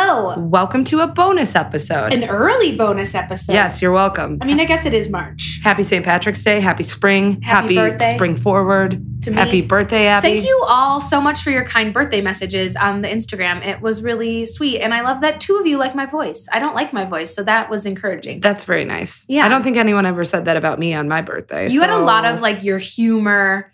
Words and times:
Hello. 0.02 0.34
Welcome 0.40 0.86
to 0.86 1.02
a 1.02 1.08
bonus 1.08 1.58
episode. 1.58 2.14
An 2.14 2.24
early 2.30 2.78
bonus 2.78 3.14
episode. 3.14 3.52
yes, 3.52 3.82
you're 3.82 3.92
welcome. 3.92 4.38
I 4.40 4.46
mean, 4.46 4.58
I 4.62 4.64
guess 4.64 4.86
it 4.86 4.94
is 4.94 5.10
March. 5.10 5.60
Happy 5.62 5.84
St. 5.84 6.06
Patrick's 6.06 6.42
Day. 6.42 6.62
Happy 6.62 6.84
spring. 6.84 7.42
Happy 7.42 7.76
birthday. 7.76 8.16
spring 8.16 8.38
forward. 8.38 9.06
To 9.24 9.32
me. 9.32 9.36
Happy 9.36 9.60
birthday, 9.60 10.08
Abby. 10.08 10.30
Thank 10.30 10.46
you 10.46 10.64
all 10.70 11.02
so 11.02 11.20
much 11.20 11.42
for 11.42 11.52
your 11.52 11.66
kind 11.66 11.94
birthday 11.94 12.22
messages 12.22 12.78
on 12.78 13.02
the 13.02 13.10
Instagram. 13.10 13.62
It 13.66 13.82
was 13.82 14.02
really 14.02 14.46
sweet. 14.46 14.80
And 14.80 14.94
I 14.94 15.02
love 15.02 15.20
that 15.20 15.42
two 15.42 15.58
of 15.58 15.68
you 15.68 15.78
like 15.78 15.94
my 15.96 16.06
voice. 16.06 16.48
I 16.54 16.60
don't 16.60 16.76
like 16.76 16.94
my 16.94 17.04
voice, 17.04 17.36
so 17.36 17.44
that 17.44 17.70
was 17.70 17.86
encouraging. 17.86 18.40
That's 18.40 18.64
very 18.64 18.86
nice. 18.86 19.26
Yeah. 19.28 19.46
I 19.46 19.50
don't 19.50 19.64
think 19.64 19.76
anyone 19.76 20.06
ever 20.06 20.24
said 20.24 20.46
that 20.46 20.56
about 20.56 20.80
me 20.80 20.94
on 20.94 21.10
my 21.10 21.22
birthday. 21.22 21.70
you 21.70 21.82
had 21.82 21.90
a 21.90 22.00
lot 22.00 22.24
of 22.24 22.40
like 22.40 22.64
your 22.64 22.78
humor, 22.78 23.74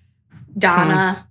Donna. 0.58 1.25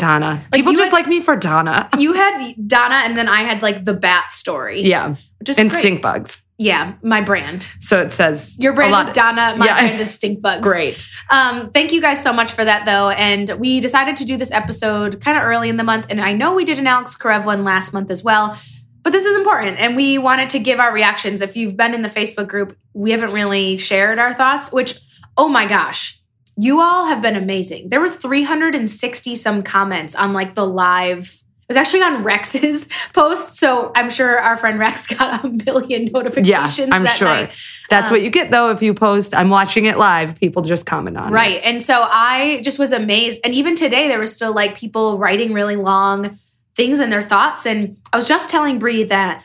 Donna. 0.00 0.42
Like, 0.50 0.60
People 0.60 0.72
just 0.72 0.90
had- 0.90 0.92
like 0.92 1.06
me 1.06 1.20
for 1.20 1.36
Donna. 1.36 1.88
You 1.98 2.14
had 2.14 2.54
Donna, 2.66 3.02
and 3.04 3.16
then 3.16 3.28
I 3.28 3.42
had 3.42 3.62
like 3.62 3.84
the 3.84 3.94
bat 3.94 4.32
story. 4.32 4.82
Yeah. 4.82 5.14
Is 5.46 5.58
And 5.58 5.70
great. 5.70 5.78
stink 5.80 6.02
bugs. 6.02 6.42
Yeah, 6.58 6.94
my 7.02 7.22
brand. 7.22 7.66
So 7.78 8.02
it 8.02 8.12
says 8.12 8.56
Your 8.58 8.74
brand 8.74 9.08
is 9.08 9.14
Donna, 9.14 9.54
my 9.56 9.64
Yeah. 9.66 9.78
brand 9.78 10.00
is 10.00 10.12
Stink 10.12 10.42
Bugs. 10.42 10.62
Great. 10.62 11.08
Um, 11.30 11.70
thank 11.70 11.90
you 11.90 12.02
guys 12.02 12.22
so 12.22 12.34
much 12.34 12.52
for 12.52 12.62
that, 12.62 12.84
though. 12.84 13.08
And 13.08 13.48
we 13.58 13.80
decided 13.80 14.16
to 14.16 14.26
do 14.26 14.36
this 14.36 14.50
episode 14.50 15.22
kind 15.22 15.38
of 15.38 15.44
early 15.44 15.70
in 15.70 15.78
the 15.78 15.84
month. 15.84 16.06
And 16.10 16.20
I 16.20 16.34
know 16.34 16.52
we 16.54 16.66
did 16.66 16.78
an 16.78 16.86
Alex 16.86 17.16
Karev 17.16 17.46
one 17.46 17.64
last 17.64 17.94
month 17.94 18.10
as 18.10 18.22
well. 18.22 18.58
But 19.02 19.12
this 19.14 19.24
is 19.24 19.34
important. 19.38 19.78
And 19.80 19.96
we 19.96 20.18
wanted 20.18 20.50
to 20.50 20.58
give 20.58 20.78
our 20.80 20.92
reactions. 20.92 21.40
If 21.40 21.56
you've 21.56 21.78
been 21.78 21.94
in 21.94 22.02
the 22.02 22.10
Facebook 22.10 22.48
group, 22.48 22.76
we 22.92 23.10
haven't 23.12 23.32
really 23.32 23.78
shared 23.78 24.18
our 24.18 24.34
thoughts, 24.34 24.70
which, 24.70 25.00
oh 25.38 25.48
my 25.48 25.64
gosh, 25.66 26.19
you 26.60 26.80
all 26.80 27.06
have 27.06 27.22
been 27.22 27.36
amazing. 27.36 27.88
There 27.88 28.00
were 28.00 28.08
360 28.08 29.34
some 29.34 29.62
comments 29.62 30.14
on 30.14 30.32
like 30.32 30.54
the 30.54 30.66
live. 30.66 31.42
It 31.62 31.68
was 31.68 31.76
actually 31.76 32.02
on 32.02 32.22
Rex's 32.24 32.88
post. 33.14 33.56
So 33.56 33.92
I'm 33.94 34.10
sure 34.10 34.38
our 34.38 34.56
friend 34.56 34.78
Rex 34.78 35.06
got 35.18 35.44
a 35.44 35.48
million 35.48 36.04
notifications. 36.12 36.78
Yeah. 36.78 36.94
I'm 36.94 37.04
that 37.04 37.16
sure. 37.16 37.28
night. 37.28 37.52
That's 37.88 38.10
Um, 38.10 38.16
what 38.16 38.22
you 38.22 38.30
get 38.30 38.50
though 38.50 38.70
if 38.70 38.82
you 38.82 38.92
post. 38.92 39.34
I'm 39.34 39.50
watching 39.50 39.84
it 39.86 39.96
live. 39.96 40.38
People 40.38 40.62
just 40.62 40.84
comment 40.84 41.16
on 41.16 41.28
it. 41.28 41.32
Right. 41.32 41.60
And 41.62 41.82
so 41.82 42.02
I 42.02 42.60
just 42.62 42.78
was 42.78 42.92
amazed. 42.92 43.40
And 43.44 43.54
even 43.54 43.74
today, 43.74 44.08
there 44.08 44.18
were 44.18 44.26
still 44.26 44.52
like 44.52 44.76
people 44.76 45.18
writing 45.18 45.52
really 45.52 45.76
long 45.76 46.36
things 46.74 46.98
and 47.00 47.10
their 47.12 47.22
thoughts. 47.22 47.66
And 47.66 47.96
I 48.12 48.16
was 48.16 48.28
just 48.28 48.50
telling 48.50 48.78
Bree 48.78 49.04
that, 49.04 49.44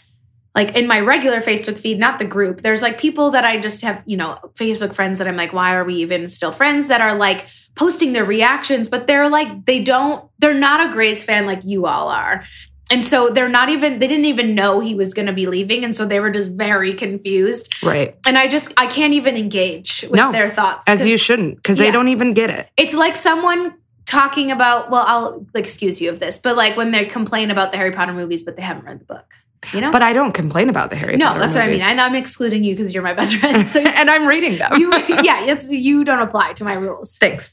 like, 0.56 0.76
in 0.78 0.88
my 0.88 1.00
regular 1.02 1.42
Facebook 1.42 1.78
feed, 1.78 2.00
not 2.00 2.18
the 2.18 2.26
group, 2.26 2.62
there's 2.62 2.82
like 2.82 2.98
people 2.98 3.32
that 3.32 3.44
I 3.44 3.60
just 3.60 3.84
have, 3.84 4.02
you 4.06 4.16
know, 4.18 4.40
Facebook 4.56 4.94
friends 4.94 5.20
that 5.20 5.28
I'm 5.28 5.36
like, 5.36 5.52
why 5.54 5.76
are 5.76 5.84
we 5.84 5.96
even 5.96 6.30
still 6.30 6.52
friends 6.52 6.88
that 6.88 7.02
are 7.02 7.16
like 7.16 7.48
posting 7.76 8.14
their 8.14 8.24
reactions, 8.26 8.88
but 8.88 9.06
they're 9.06 9.28
like, 9.30 9.66
they 9.66 9.84
don't, 9.84 10.30
they're 10.40 10.54
not 10.54 10.90
a 10.90 10.94
Grey's 10.94 11.24
fan 11.26 11.46
like 11.46 11.60
you 11.66 11.86
all 11.88 12.08
are. 12.08 12.44
And 12.92 13.04
so 13.04 13.30
they're 13.30 13.50
not 13.50 13.70
even, 13.70 13.98
they 14.00 14.08
didn't 14.08 14.26
even 14.26 14.54
know 14.54 14.80
he 14.80 14.94
was 14.94 15.14
going 15.16 15.26
to 15.26 15.34
be 15.34 15.48
leaving. 15.48 15.84
And 15.84 15.96
so 15.96 16.06
they 16.06 16.20
were 16.20 16.30
just 16.30 16.52
very 16.52 16.94
confused. 16.94 17.84
Right. 17.84 18.16
And 18.28 18.38
I 18.38 18.48
just, 18.48 18.74
I 18.78 18.86
can't 18.86 19.14
even 19.14 19.36
engage 19.36 20.04
with 20.04 20.20
No, 20.20 20.32
their 20.32 20.48
thoughts. 20.48 20.84
As 20.88 21.06
you 21.06 21.18
shouldn't, 21.18 21.56
because 21.56 21.78
they 21.78 21.86
Yeah. 21.88 21.92
don't 21.92 22.10
even 22.10 22.34
get 22.36 22.50
it. 22.52 22.70
it's 22.78 22.94
like 22.94 23.16
someone 23.16 23.74
talking 24.06 24.52
about 24.52 24.92
well 24.92 25.04
i'll 25.08 25.48
excuse 25.56 26.00
you 26.00 26.12
of 26.12 26.20
this 26.20 26.38
but 26.38 26.56
like 26.56 26.78
when 26.78 26.92
they 26.92 27.06
complain 27.06 27.50
about 27.50 27.72
the 27.72 27.78
harry 27.78 27.92
potter 27.92 28.14
movies 28.14 28.44
but 28.44 28.56
they 28.56 28.62
haven't 28.62 28.86
read 28.86 29.00
the 29.00 29.04
book 29.06 29.26
you 29.74 29.82
know 29.82 29.92
But 29.92 30.02
I 30.02 30.14
don't 30.14 30.34
complain 30.34 30.70
about 30.70 30.90
the 30.90 30.96
Harry 30.96 31.18
no 31.18 31.28
Potter 31.28 31.40
that's 31.40 31.56
movies. 31.56 31.82
what 31.82 31.88
i 31.88 31.90
mean 31.92 32.00
I, 32.00 32.06
i'm 32.06 32.16
excluding 32.16 32.64
you 32.64 32.74
because 32.76 32.94
you're 32.94 33.04
my 33.04 33.14
best 33.14 33.36
friend 33.38 33.68
so 33.70 33.80
and 34.00 34.10
I'm 34.10 34.28
reading 34.28 34.58
them. 34.58 34.72
you 34.78 34.92
yeah 35.24 35.46
it's, 35.46 35.70
you 35.70 36.04
don't 36.04 36.20
apply 36.20 36.54
to 36.54 36.64
my 36.64 36.74
rules 36.74 37.18
Thanks. 37.18 37.50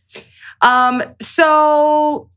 Um, 0.61 1.03
so 1.21 2.29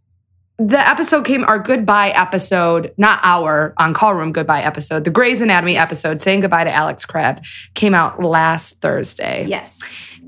the 0.57 0.79
episode 0.87 1.25
came 1.25 1.43
our 1.43 1.59
goodbye 1.59 2.11
episode, 2.11 2.93
not 2.97 3.19
our 3.23 3.73
on 3.77 3.93
call 3.93 4.13
room 4.15 4.31
goodbye 4.31 4.61
episode, 4.61 5.03
the 5.03 5.09
Grey's 5.11 5.41
Anatomy 5.41 5.73
Yes. 5.73 5.89
episode, 5.89 6.21
saying 6.21 6.39
goodbye 6.39 6.63
to 6.63 6.71
Alex 6.73 7.05
Karev, 7.05 7.45
came 7.73 7.93
out 7.93 8.21
last 8.23 8.79
Thursday. 8.81 9.45
yes 9.47 9.81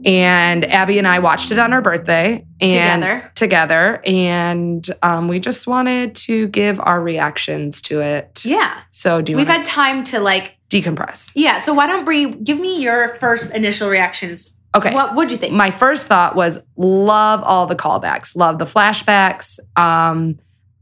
And 0.07 0.63
Abby 0.65 0.97
and 0.97 1.07
I 1.07 1.19
watched 1.19 1.51
it 1.51 1.59
on 1.59 1.73
our 1.73 1.81
birthday 1.81 2.45
and 2.61 3.01
Together. 3.03 3.31
Together. 3.35 4.01
And 4.05 4.87
um, 5.03 5.27
we 5.27 5.39
just 5.39 5.67
wanted 5.67 6.15
to 6.15 6.47
give 6.47 6.79
our 6.79 6.99
reactions 7.01 7.81
to 7.83 7.99
it. 8.01 8.43
yeah 8.45 8.79
So 8.91 9.21
do 9.21 9.33
you 9.33 9.37
we've 9.37 9.47
had 9.47 9.65
time 9.65 10.03
to 10.05 10.19
like 10.21 10.55
decompress? 10.69 11.31
yeah 11.35 11.59
so 11.59 11.73
why 11.73 11.87
don't 11.87 12.05
Bree 12.05 12.31
give 12.31 12.59
me 12.59 12.81
your 12.81 13.09
first 13.19 13.53
initial 13.53 13.89
reactions 13.89 14.57
Okay. 14.75 14.93
what 14.93 15.15
what'd 15.15 15.31
you 15.31 15.37
think 15.37 15.53
my 15.53 15.71
first 15.71 16.07
thought 16.07 16.35
was 16.35 16.59
love 16.75 17.41
all 17.43 17.65
the 17.67 17.75
callbacks 17.75 18.35
love 18.35 18.59
the 18.59 18.65
flashbacks 18.65 19.59
um 19.77 20.37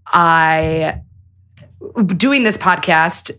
i 0.08 1.00
doing 2.18 2.44
this 2.44 2.58
podcast 2.58 3.30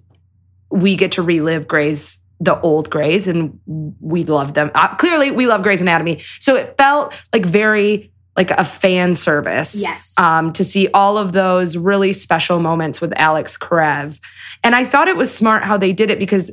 we 0.71 0.95
get 0.97 1.13
to 1.13 1.23
relive 1.23 1.67
grey's 1.67 2.21
the 2.41 2.61
old 2.61 2.91
grey's 2.91 3.29
and 3.29 3.59
we 4.01 4.25
love 4.25 4.55
them 4.55 4.71
uh, 4.75 4.95
clearly 4.97 5.31
we 5.31 5.47
love 5.47 5.63
grey's 5.63 5.81
anatomy 5.81 6.21
so 6.39 6.55
it 6.55 6.77
felt 6.77 7.15
like 7.33 7.47
very 7.47 8.13
like 8.37 8.51
a 8.51 8.65
fan 8.65 9.15
service 9.15 9.75
yes 9.81 10.15
um, 10.19 10.53
to 10.53 10.65
see 10.65 10.89
all 10.89 11.17
of 11.17 11.33
those 11.33 11.77
really 11.77 12.13
special 12.13 12.61
moments 12.61 13.01
with 13.01 13.13
Alex 13.17 13.57
Karev. 13.57 14.21
And 14.63 14.75
I 14.75 14.85
thought 14.85 15.09
it 15.09 15.17
was 15.17 15.35
smart 15.35 15.65
how 15.65 15.77
they 15.77 15.93
did 15.93 16.11
it 16.11 16.19
because 16.19 16.51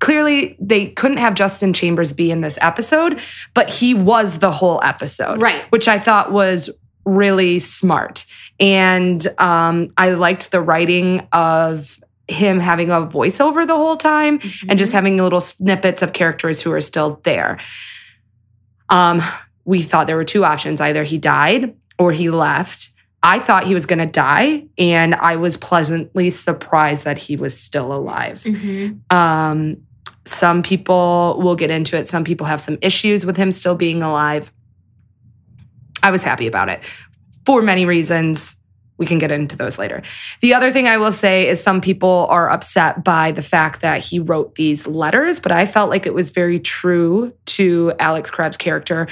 clearly 0.00 0.56
they 0.60 0.88
couldn't 0.88 1.16
have 1.18 1.34
Justin 1.34 1.72
Chambers 1.72 2.12
be 2.12 2.30
in 2.30 2.40
this 2.40 2.58
episode, 2.60 3.20
but 3.54 3.68
he 3.68 3.94
was 3.94 4.38
the 4.38 4.50
whole 4.50 4.80
episode, 4.82 5.40
right 5.40 5.64
which 5.70 5.88
I 5.88 5.98
thought 5.98 6.32
was 6.32 6.70
really 7.04 7.58
smart. 7.58 8.24
And 8.58 9.26
um, 9.38 9.88
I 9.96 10.10
liked 10.10 10.50
the 10.50 10.60
writing 10.60 11.26
of 11.32 12.00
him 12.28 12.60
having 12.60 12.90
a 12.90 13.06
voiceover 13.06 13.66
the 13.66 13.76
whole 13.76 13.96
time 13.96 14.40
and 14.68 14.78
just 14.78 14.92
having 14.92 15.16
little 15.16 15.40
snippets 15.40 16.02
of 16.02 16.12
characters 16.12 16.60
who 16.60 16.72
are 16.72 16.80
still 16.80 17.20
there. 17.24 17.58
Um, 18.88 19.22
we 19.64 19.82
thought 19.82 20.06
there 20.06 20.16
were 20.16 20.24
two 20.24 20.44
options 20.44 20.80
either 20.80 21.04
he 21.04 21.18
died 21.18 21.74
or 21.98 22.12
he 22.12 22.30
left. 22.30 22.90
I 23.22 23.38
thought 23.40 23.66
he 23.66 23.74
was 23.74 23.86
going 23.86 23.98
to 23.98 24.06
die, 24.06 24.66
and 24.78 25.14
I 25.14 25.36
was 25.36 25.56
pleasantly 25.56 26.30
surprised 26.30 27.04
that 27.04 27.18
he 27.18 27.34
was 27.34 27.58
still 27.58 27.92
alive. 27.92 28.42
Mhm. 28.44 29.12
Um, 29.12 29.78
some 30.24 30.62
people 30.62 31.40
will 31.42 31.56
get 31.56 31.70
into 31.70 31.96
it. 31.96 32.08
Some 32.08 32.22
people 32.24 32.46
have 32.46 32.60
some 32.60 32.78
issues 32.82 33.26
with 33.26 33.36
him 33.36 33.50
still 33.50 33.74
being 33.74 34.02
alive. 34.02 34.52
I 36.02 36.10
was 36.10 36.22
happy 36.22 36.46
about 36.46 36.68
it 36.68 36.80
for 37.44 37.62
many 37.62 37.84
reasons. 37.84 38.56
We 38.98 39.06
can 39.06 39.18
get 39.18 39.30
into 39.30 39.56
those 39.56 39.78
later. 39.78 40.02
The 40.40 40.54
other 40.54 40.72
thing 40.72 40.86
I 40.88 40.96
will 40.96 41.12
say 41.12 41.48
is 41.48 41.62
some 41.62 41.80
people 41.80 42.26
are 42.30 42.50
upset 42.50 43.04
by 43.04 43.32
the 43.32 43.42
fact 43.42 43.82
that 43.82 44.02
he 44.02 44.18
wrote 44.18 44.54
these 44.54 44.86
letters, 44.86 45.38
but 45.38 45.52
I 45.52 45.66
felt 45.66 45.90
like 45.90 46.06
it 46.06 46.14
was 46.14 46.30
very 46.30 46.58
true 46.58 47.32
to 47.46 47.92
Alex 47.98 48.30
Karev's 48.30 48.56
character. 48.56 49.06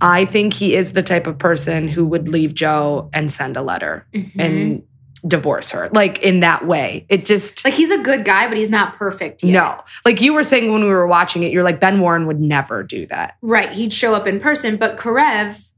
I 0.00 0.24
think 0.24 0.52
he 0.54 0.74
is 0.74 0.92
the 0.92 1.02
type 1.02 1.26
of 1.26 1.38
person 1.38 1.88
who 1.88 2.06
would 2.06 2.28
leave 2.28 2.54
Jo 2.54 3.08
and 3.12 3.30
send 3.32 3.56
a 3.56 3.62
letter 3.62 4.06
Mhm. 4.14 4.30
and 4.38 4.82
divorce 5.26 5.70
her, 5.70 5.90
like 5.92 6.18
in 6.20 6.40
that 6.40 6.66
way. 6.66 7.04
It 7.10 7.26
just, 7.26 7.62
like 7.64 7.74
he's 7.74 7.90
a 7.90 7.98
good 7.98 8.24
guy, 8.24 8.48
but 8.48 8.56
he's 8.56 8.70
not 8.70 8.94
perfect 8.96 9.42
yet. 9.42 9.52
no. 9.52 9.80
Like 10.06 10.22
you 10.22 10.32
were 10.32 10.42
saying 10.42 10.72
when 10.72 10.82
we 10.82 10.88
were 10.88 11.06
watching 11.06 11.42
it, 11.42 11.52
you're 11.52 11.62
like, 11.62 11.78
Ben 11.78 12.00
Warren 12.00 12.26
would 12.26 12.40
never 12.40 12.82
do 12.82 13.04
that. 13.08 13.36
Right. 13.42 13.70
He'd 13.70 13.92
show 13.92 14.14
up 14.14 14.26
in 14.26 14.40
person, 14.40 14.76
but 14.78 14.96
Karev 14.96 15.69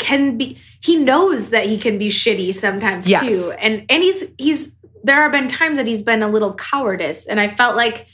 can 0.00 0.36
be 0.36 0.58
he 0.82 0.96
knows 0.96 1.50
that 1.50 1.66
he 1.66 1.78
can 1.78 1.96
be 1.98 2.08
shitty 2.08 2.52
sometimes 2.52 3.08
Yes. 3.08 3.22
too. 3.22 3.52
And 3.60 3.84
and 3.88 4.02
he's 4.02 4.34
he's 4.38 4.76
there 5.04 5.22
have 5.22 5.30
been 5.32 5.46
times 5.46 5.78
that 5.78 5.86
he's 5.86 6.02
been 6.02 6.22
a 6.22 6.28
little 6.28 6.54
cowardice 6.54 7.26
and 7.28 7.38
I 7.38 7.46
felt 7.46 7.76
like 7.76 8.06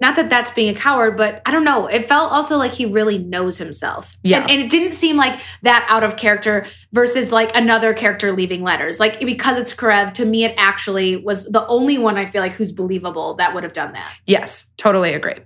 not 0.00 0.14
that 0.14 0.30
that's 0.30 0.50
being 0.50 0.68
a 0.68 0.78
coward, 0.78 1.16
but 1.16 1.42
I 1.44 1.50
don't 1.50 1.64
know. 1.64 1.88
It 1.88 2.06
felt 2.06 2.30
also 2.30 2.56
like 2.56 2.70
he 2.70 2.86
really 2.86 3.18
knows 3.18 3.58
himself. 3.58 4.16
Yeah. 4.22 4.42
And, 4.42 4.50
and 4.52 4.62
it 4.62 4.70
didn't 4.70 4.92
seem 4.92 5.16
like 5.16 5.40
that 5.62 5.84
out 5.88 6.04
of 6.04 6.16
character 6.16 6.66
versus 6.92 7.32
like 7.32 7.50
another 7.56 7.92
character 7.94 8.30
leaving 8.30 8.62
letters. 8.62 9.00
Like 9.00 9.18
because 9.18 9.58
it's 9.58 9.74
Karev, 9.74 10.14
to 10.14 10.24
me, 10.24 10.44
it 10.44 10.54
actually 10.56 11.16
was 11.16 11.46
the 11.46 11.66
only 11.66 11.98
one 11.98 12.16
I 12.16 12.26
feel 12.26 12.42
like 12.42 12.52
who's 12.52 12.70
believable 12.70 13.34
that 13.34 13.54
would 13.54 13.64
have 13.64 13.72
done 13.72 13.92
that. 13.94 14.12
Yes, 14.24 14.68
totally 14.76 15.14
agree. 15.14 15.38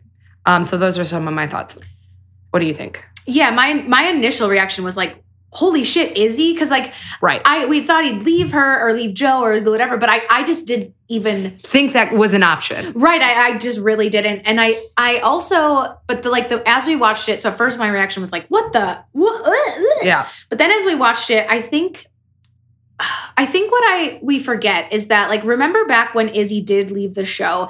Um, 0.44 0.64
so 0.64 0.76
those 0.76 0.98
are 0.98 1.04
some 1.06 1.26
of 1.28 1.32
my 1.32 1.46
thoughts. 1.46 1.78
What 2.50 2.60
do 2.60 2.66
you 2.66 2.74
think? 2.74 3.02
Yeah, 3.26 3.52
my 3.52 3.74
my 3.74 4.08
initial 4.08 4.50
reaction 4.50 4.84
was 4.84 4.96
like, 4.98 5.21
"Holy 5.52 5.84
shit, 5.84 6.16
is 6.16 6.36
he?" 6.36 6.52
Because 6.52 6.70
like 6.70 6.92
Right. 7.20 7.40
I 7.44 7.66
we 7.66 7.82
thought 7.84 8.04
he'd 8.04 8.22
leave 8.24 8.52
her 8.52 8.80
or 8.86 8.92
leave 8.92 9.14
Jo 9.14 9.42
or 9.42 9.60
whatever, 9.60 9.96
but 9.96 10.08
I 10.08 10.22
I 10.28 10.42
just 10.44 10.66
didn't 10.66 10.94
even 11.08 11.58
think 11.58 11.92
that 11.92 12.12
was 12.12 12.32
an 12.34 12.42
option. 12.42 12.92
right. 12.94 13.20
I, 13.20 13.48
I 13.48 13.58
just 13.58 13.78
really 13.78 14.08
didn't, 14.08 14.40
and 14.40 14.60
I 14.60 14.80
I 14.96 15.18
also 15.18 15.98
but 16.06 16.22
the 16.22 16.30
like 16.30 16.48
the 16.48 16.62
as 16.68 16.86
we 16.86 16.96
watched 16.96 17.28
it. 17.28 17.40
So 17.40 17.50
first 17.52 17.78
my 17.78 17.88
reaction 17.88 18.20
was 18.20 18.32
like, 18.32 18.46
"What 18.48 18.72
the 18.72 18.98
what?" 19.12 20.04
Yeah. 20.04 20.26
But 20.48 20.58
then 20.58 20.70
as 20.70 20.84
we 20.84 20.94
watched 20.94 21.30
it, 21.30 21.46
I 21.48 21.60
think. 21.60 22.06
I 23.36 23.46
think 23.46 23.72
what 23.72 23.82
I 23.84 24.20
we 24.22 24.38
forget 24.38 24.92
is 24.92 25.08
that 25.08 25.28
like 25.28 25.42
remember 25.42 25.84
back 25.86 26.14
when 26.14 26.28
Izzie 26.28 26.60
did 26.60 26.92
leave 26.92 27.14
the 27.16 27.24
show, 27.24 27.68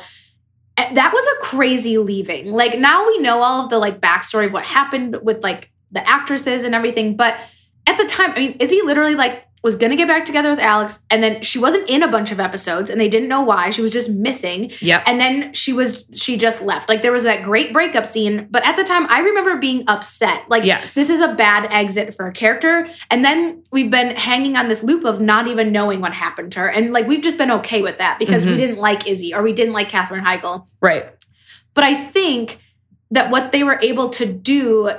eh, 0.76 0.92
that 0.92 1.12
was 1.14 1.24
a 1.24 1.40
crazy 1.40 1.96
leaving. 1.96 2.52
Like 2.52 2.78
now 2.78 3.06
we 3.06 3.18
know 3.18 3.40
all 3.40 3.64
of 3.64 3.70
the 3.70 3.78
like 3.78 3.98
backstory 4.00 4.44
of 4.44 4.52
what 4.52 4.64
happened 4.64 5.16
with 5.22 5.42
like 5.42 5.70
the 5.90 6.06
actresses 6.06 6.64
and 6.64 6.74
everything, 6.74 7.16
but 7.16 7.38
at 7.86 7.96
the 7.98 8.04
time, 8.04 8.32
I 8.36 8.38
mean, 8.38 8.56
Izzie 8.60 8.82
literally 8.82 9.14
like 9.14 9.44
was 9.64 9.76
gonna 9.76 9.94
get 9.94 10.08
back 10.08 10.24
together 10.24 10.50
with 10.50 10.58
Alex, 10.58 11.04
and 11.08 11.22
then 11.22 11.40
she 11.40 11.56
wasn't 11.56 11.88
in 11.88 12.02
a 12.02 12.08
bunch 12.08 12.32
of 12.32 12.40
episodes, 12.40 12.90
and 12.90 13.00
they 13.00 13.08
didn't 13.08 13.28
know 13.28 13.42
why. 13.42 13.70
She 13.70 13.80
was 13.80 13.92
just 13.92 14.10
missing, 14.10 14.72
Yep. 14.80 15.04
and 15.06 15.20
then 15.20 15.52
she 15.52 15.72
was 15.72 16.08
she 16.16 16.36
just 16.36 16.62
left. 16.62 16.88
Like 16.88 17.00
there 17.02 17.12
was 17.12 17.22
that 17.22 17.44
great 17.44 17.72
breakup 17.72 18.04
scene, 18.04 18.48
but 18.50 18.66
at 18.66 18.74
the 18.74 18.82
time, 18.82 19.06
I 19.08 19.20
remember 19.20 19.56
being 19.58 19.84
upset. 19.86 20.42
Like 20.48 20.64
Yes. 20.64 20.94
this 20.94 21.08
is 21.10 21.20
a 21.20 21.28
bad 21.34 21.68
exit 21.70 22.12
for 22.12 22.26
a 22.26 22.32
character, 22.32 22.88
and 23.08 23.24
then 23.24 23.62
we've 23.70 23.88
been 23.90 24.16
hanging 24.16 24.56
on 24.56 24.66
this 24.66 24.82
loop 24.82 25.04
of 25.04 25.20
not 25.20 25.46
even 25.46 25.70
knowing 25.70 26.00
what 26.00 26.12
happened 26.12 26.50
to 26.52 26.58
her, 26.60 26.68
and 26.68 26.92
like 26.92 27.06
we've 27.06 27.22
just 27.22 27.38
been 27.38 27.52
okay 27.52 27.82
with 27.82 27.98
that 27.98 28.18
because 28.18 28.44
we 28.44 28.52
Mhm. 28.54 28.56
didn't 28.56 28.78
like 28.78 29.06
Izzie 29.06 29.32
or 29.32 29.42
we 29.44 29.52
didn't 29.52 29.74
like 29.74 29.88
Katherine 29.88 30.24
Heigl. 30.24 30.66
Right. 30.80 31.04
But 31.74 31.84
I 31.84 31.94
think 31.94 32.58
that 33.12 33.30
what 33.30 33.52
they 33.52 33.62
were 33.62 33.78
able 33.80 34.08
to 34.08 34.26
do, 34.26 34.90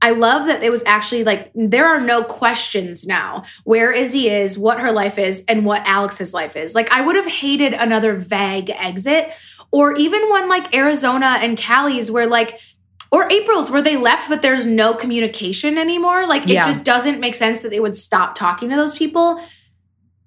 I 0.00 0.10
love 0.10 0.46
that 0.46 0.62
it 0.62 0.70
was 0.70 0.84
actually 0.86 1.24
like 1.24 1.50
there 1.54 1.86
are 1.86 2.00
no 2.00 2.22
questions 2.22 3.06
now 3.06 3.42
where 3.64 3.90
Izzie 3.90 4.30
is, 4.30 4.56
what 4.56 4.78
her 4.78 4.92
life 4.92 5.18
is, 5.18 5.44
and 5.48 5.64
what 5.64 5.82
Alex's 5.84 6.32
life 6.32 6.56
is. 6.56 6.74
Like 6.74 6.90
I 6.92 7.00
would 7.00 7.16
have 7.16 7.26
hated 7.26 7.74
another 7.74 8.14
vague 8.14 8.70
exit, 8.70 9.32
or 9.72 9.94
even 9.94 10.28
one 10.28 10.48
like 10.48 10.74
Arizona 10.74 11.38
and 11.40 11.58
Callie's 11.60 12.10
where 12.10 12.26
like 12.26 12.60
or 13.10 13.30
April's 13.32 13.70
where 13.70 13.82
they 13.82 13.96
left, 13.96 14.28
but 14.28 14.42
there's 14.42 14.66
no 14.66 14.94
communication 14.94 15.78
anymore. 15.78 16.26
Like 16.26 16.44
it 16.44 16.50
Yeah. 16.50 16.64
just 16.66 16.84
doesn't 16.84 17.20
make 17.20 17.34
sense 17.34 17.62
that 17.62 17.70
they 17.70 17.80
would 17.80 17.96
stop 17.96 18.34
talking 18.34 18.68
to 18.70 18.76
those 18.76 18.94
people. 18.94 19.40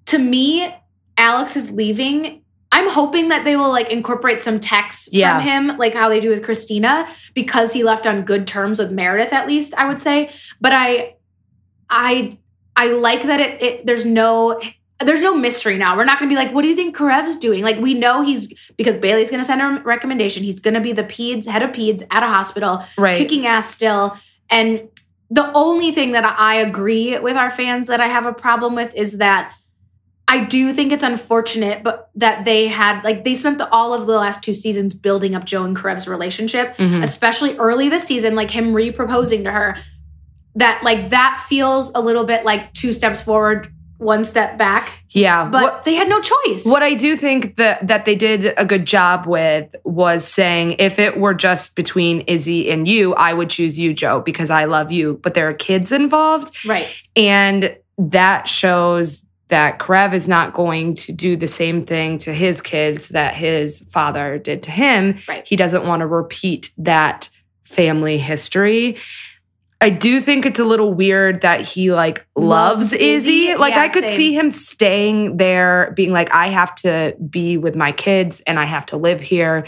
To 0.06 0.18
me, 0.18 0.74
Alex 1.16 1.56
is 1.56 1.70
leaving. 1.70 2.41
I'm 2.74 2.88
hoping 2.88 3.28
that 3.28 3.44
they 3.44 3.56
will 3.56 3.70
like 3.70 3.90
incorporate 3.90 4.40
some 4.40 4.58
texts 4.58 5.08
Yeah. 5.12 5.36
from 5.38 5.46
him, 5.68 5.78
like 5.78 5.94
how 5.94 6.08
they 6.08 6.18
do 6.20 6.30
with 6.30 6.42
Cristina, 6.42 7.06
because 7.34 7.72
he 7.72 7.84
left 7.84 8.06
on 8.06 8.22
good 8.22 8.46
terms 8.46 8.78
with 8.78 8.90
Meredith, 8.90 9.32
at 9.32 9.46
least 9.46 9.74
I 9.74 9.86
would 9.86 10.00
say. 10.00 10.30
But 10.60 10.72
I, 10.72 11.16
I, 11.90 12.38
I 12.74 12.88
like 12.88 13.24
that 13.24 13.40
it. 13.40 13.62
it 13.62 13.86
there's 13.86 14.06
no. 14.06 14.60
There's 15.00 15.22
no 15.22 15.36
mystery 15.36 15.78
now. 15.78 15.96
We're 15.96 16.04
not 16.04 16.20
going 16.20 16.28
to 16.28 16.32
be 16.32 16.36
like, 16.38 16.54
what 16.54 16.62
do 16.62 16.68
you 16.68 16.76
think 16.76 16.96
Karev's 16.96 17.36
doing? 17.36 17.64
Like, 17.64 17.76
we 17.80 17.92
know 17.92 18.22
he's 18.22 18.70
because 18.76 18.96
Bailey's 18.96 19.30
going 19.32 19.40
to 19.40 19.44
send 19.44 19.60
a 19.60 19.82
recommendation. 19.82 20.44
He's 20.44 20.60
going 20.60 20.74
to 20.74 20.80
be 20.80 20.92
the 20.92 21.02
peds 21.02 21.44
head 21.44 21.60
of 21.64 21.70
peds 21.72 22.04
at 22.12 22.22
a 22.22 22.28
hospital 22.28 22.84
Right. 22.96 23.16
kicking 23.16 23.44
ass 23.44 23.68
still. 23.68 24.16
And 24.48 24.88
the 25.28 25.50
only 25.54 25.90
thing 25.90 26.12
that 26.12 26.24
I 26.38 26.54
agree 26.54 27.18
with 27.18 27.36
our 27.36 27.50
fans 27.50 27.88
that 27.88 28.00
I 28.00 28.06
have 28.06 28.26
a 28.26 28.32
problem 28.32 28.76
with 28.76 28.94
is 28.94 29.18
that 29.18 29.52
I 30.34 30.44
do 30.44 30.72
think 30.72 30.92
it's 30.92 31.02
unfortunate, 31.02 31.82
but 31.82 32.10
that 32.14 32.44
they 32.44 32.66
had 32.68 33.02
like 33.04 33.24
they 33.24 33.34
spent 33.34 33.58
the, 33.58 33.68
all 33.70 33.92
of 33.92 34.06
the 34.06 34.16
last 34.16 34.42
two 34.42 34.54
seasons 34.54 34.94
building 34.94 35.34
up 35.34 35.44
Jo 35.44 35.64
and 35.64 35.76
Karev's 35.76 36.08
relationship, 36.08 36.76
Mhm. 36.76 37.02
especially 37.02 37.56
early 37.58 37.88
this 37.88 38.04
season, 38.04 38.34
like 38.34 38.50
him 38.50 38.72
re-proposing 38.72 39.44
to 39.44 39.50
her. 39.52 39.76
That 40.54 40.82
like 40.82 41.10
that 41.10 41.44
feels 41.48 41.92
a 41.94 42.00
little 42.00 42.24
bit 42.24 42.44
like 42.44 42.72
two 42.74 42.92
steps 42.92 43.22
forward, 43.22 43.68
one 43.98 44.24
step 44.24 44.58
back. 44.58 45.00
Yeah. 45.10 45.48
But 45.48 45.62
what, 45.62 45.84
they 45.84 45.94
had 45.94 46.08
no 46.08 46.20
choice. 46.20 46.64
what 46.66 46.82
I 46.82 46.94
do 46.94 47.16
think 47.16 47.56
that 47.56 47.86
that 47.86 48.04
they 48.04 48.14
did 48.16 48.52
a 48.56 48.64
good 48.64 48.84
job 48.86 49.26
with 49.26 49.74
was 49.84 50.26
saying 50.26 50.76
if 50.78 50.98
it 50.98 51.18
were 51.18 51.34
just 51.34 51.76
between 51.76 52.20
Izzie 52.22 52.70
and 52.70 52.86
you, 52.88 53.14
I 53.14 53.32
would 53.32 53.50
choose 53.50 53.78
you, 53.78 53.92
Jo, 53.92 54.20
because 54.20 54.50
I 54.50 54.64
love 54.64 54.90
you. 54.92 55.20
But 55.22 55.34
there 55.34 55.48
are 55.48 55.54
kids 55.54 55.92
involved. 55.92 56.56
right? 56.66 56.88
And 57.16 57.76
that 57.98 58.48
shows 58.48 59.24
that 59.52 59.78
Karev 59.78 60.12
is 60.14 60.26
not 60.26 60.54
going 60.54 60.94
to 60.94 61.12
do 61.12 61.36
the 61.36 61.46
same 61.46 61.84
thing 61.86 62.18
to 62.18 62.32
his 62.32 62.60
kids 62.60 63.08
that 63.10 63.34
his 63.34 63.80
father 63.90 64.38
did 64.38 64.62
to 64.64 64.70
him. 64.70 65.18
Right. 65.28 65.46
He 65.46 65.56
doesn't 65.56 65.86
want 65.86 66.00
to 66.00 66.06
repeat 66.06 66.72
that 66.78 67.28
family 67.64 68.18
history. 68.18 68.96
I 69.82 69.90
do 69.90 70.20
think 70.20 70.46
it's 70.46 70.60
a 70.60 70.64
little 70.64 70.94
weird 70.94 71.42
that 71.42 71.60
he 71.60 71.92
like 71.92 72.24
loves, 72.36 72.92
Loves 72.92 72.92
Izzie. 72.92 73.48
Izzie? 73.48 73.54
Like 73.56 73.74
Yeah, 73.74 73.80
I 73.82 73.88
could 73.88 74.04
same. 74.04 74.16
see 74.16 74.32
him 74.32 74.50
staying 74.50 75.36
there, 75.36 75.92
being 75.96 76.12
like, 76.12 76.32
I 76.32 76.46
have 76.48 76.74
to 76.76 77.16
be 77.28 77.56
with 77.58 77.74
my 77.76 77.92
kids 77.92 78.40
and 78.46 78.58
I 78.60 78.64
have 78.64 78.86
to 78.86 78.96
live 78.96 79.20
here. 79.20 79.66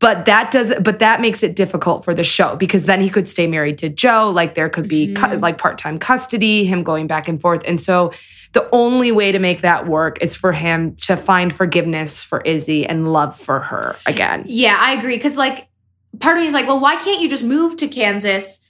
But 0.00 0.26
that 0.26 0.50
does 0.50 0.72
but 0.82 0.98
that 0.98 1.22
makes 1.22 1.42
it 1.42 1.56
difficult 1.56 2.04
for 2.04 2.12
the 2.14 2.24
show 2.24 2.56
because 2.56 2.84
then 2.84 3.00
he 3.00 3.08
could 3.08 3.26
stay 3.26 3.46
married 3.46 3.78
to 3.78 3.88
Jo. 3.88 4.28
Like 4.30 4.54
there 4.54 4.68
could 4.68 4.86
be 4.86 5.14
cu- 5.14 5.26
Mhm. 5.28 5.40
like 5.42 5.56
part-time 5.56 5.98
custody, 5.98 6.64
him 6.66 6.82
going 6.82 7.06
back 7.06 7.26
and 7.26 7.40
forth. 7.40 7.62
And 7.66 7.80
so 7.80 8.12
the 8.54 8.68
only 8.72 9.12
way 9.12 9.30
to 9.32 9.38
make 9.38 9.60
that 9.60 9.86
work 9.86 10.22
is 10.22 10.36
for 10.36 10.52
him 10.52 10.96
to 10.96 11.16
find 11.16 11.52
forgiveness 11.52 12.22
for 12.22 12.40
Izzie 12.40 12.86
and 12.86 13.12
love 13.12 13.36
for 13.38 13.60
her 13.60 13.96
again. 14.06 14.44
Yeah, 14.46 14.76
I 14.80 14.92
agree. 14.94 15.18
Cause 15.18 15.36
like 15.36 15.68
part 16.20 16.36
of 16.36 16.40
me 16.42 16.46
is 16.48 16.54
like, 16.54 16.66
well, 16.66 16.80
why 16.80 16.96
can't 16.96 17.20
you 17.20 17.28
just 17.28 17.44
move 17.44 17.76
to 17.78 17.88
Kansas 17.88 18.64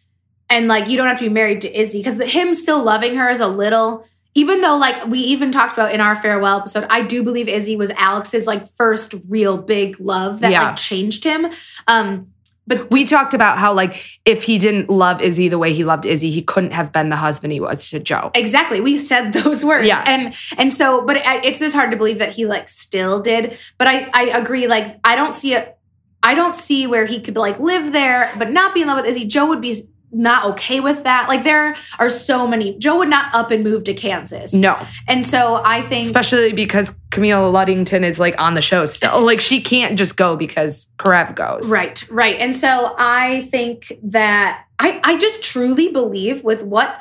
and 0.51 0.67
like 0.69 0.89
you 0.89 0.97
don't 0.97 1.07
have 1.07 1.19
to 1.19 1.25
be 1.27 1.33
married 1.33 1.61
to 1.63 1.81
Izzie? 1.81 1.99
Because 2.03 2.21
him 2.33 2.55
still 2.55 2.83
loving 2.83 3.15
her 3.17 3.29
is 3.29 3.41
a 3.41 3.47
little, 3.47 4.07
even 4.35 4.63
though 4.63 4.77
like 4.77 5.07
we 5.07 5.19
even 5.21 5.53
talked 5.53 5.75
about 5.75 5.93
in 5.95 6.01
our 6.01 6.17
farewell 6.17 6.59
episode, 6.59 6.87
I 6.91 7.03
do 7.03 7.23
believe 7.23 7.47
Izzie 7.49 7.77
was 7.77 7.91
Alex's 7.91 8.47
like 8.47 8.67
first 8.77 9.15
real 9.29 9.57
big 9.59 10.01
love 10.01 10.41
that 10.41 10.51
Yeah. 10.51 10.63
like 10.69 10.77
changed 10.77 11.23
him. 11.25 11.47
Um, 11.87 12.29
but 12.67 12.91
We 12.91 13.05
talked 13.05 13.35
about 13.35 13.59
how 13.59 13.73
like 13.75 14.03
if 14.25 14.43
he 14.45 14.59
didn't 14.59 14.89
love 14.89 15.21
Izzie 15.21 15.49
the 15.49 15.59
way 15.59 15.73
he 15.73 15.85
loved 15.85 16.07
Izzie, 16.07 16.31
he 16.31 16.43
couldn't 16.43 16.73
have 16.73 16.93
been 16.93 17.09
the 17.11 17.17
husband 17.17 17.53
he 17.53 17.61
was 17.61 17.91
to 17.91 18.01
Jo. 18.01 18.31
exactly, 18.35 18.81
we 18.81 18.99
said 18.99 19.33
those 19.45 19.65
words. 19.65 19.87
Yeah. 19.87 20.03
And 20.07 20.35
and 20.57 20.73
so, 20.73 21.05
but 21.05 21.17
it, 21.17 21.23
it's 21.45 21.59
just 21.59 21.75
hard 21.75 21.91
to 21.91 21.97
believe 21.97 22.19
that 22.19 22.33
he 22.33 22.47
like 22.47 22.69
still 22.69 23.21
did. 23.21 23.59
But 23.79 23.89
I 23.89 24.11
I 24.15 24.23
agree. 24.39 24.67
Like 24.67 24.99
I 25.05 25.17
don't 25.17 25.35
see 25.35 25.55
it. 25.55 25.77
I 26.23 26.35
don't 26.35 26.57
see 26.57 26.87
where 26.87 27.05
he 27.05 27.21
could 27.21 27.37
like 27.37 27.61
live 27.61 27.93
there 27.93 28.33
but 28.39 28.51
not 28.51 28.73
be 28.73 28.81
in 28.81 28.89
love 28.89 28.97
with 28.97 29.07
Izzie. 29.07 29.27
Jo 29.27 29.47
would 29.47 29.61
be 29.61 29.75
not 30.15 30.47
okay 30.53 30.81
with 30.81 31.03
that. 31.05 31.29
Like 31.29 31.45
there 31.45 31.75
are 31.99 32.11
so 32.11 32.47
many. 32.47 32.79
Jo 32.79 32.99
would 32.99 33.09
not 33.09 33.35
up 33.35 33.51
and 33.51 33.65
move 33.65 33.85
to 33.85 33.95
Kansas. 33.95 34.53
No, 34.53 34.79
And 35.09 35.25
so 35.25 35.61
I 35.65 35.83
think 35.83 36.07
especially 36.07 36.53
because 36.53 36.97
Camilla 37.11 37.51
Luddington 37.51 38.03
is 38.03 38.19
like 38.19 38.41
on 38.41 38.55
the 38.55 38.61
show 38.61 38.87
still. 38.87 39.25
Like 39.25 39.41
she 39.41 39.61
can't 39.61 39.99
just 39.99 40.17
go 40.17 40.37
because 40.37 40.91
Karev 40.99 41.35
goes. 41.35 41.71
Right, 41.71 42.09
right. 42.11 42.37
And 42.39 42.55
so 42.55 42.95
I 42.99 43.43
think 43.51 43.93
that 44.03 44.65
I 44.79 45.01
I 45.05 45.17
just 45.19 45.43
truly 45.43 45.91
believe 45.91 46.45
with 46.45 46.63
what 46.63 47.01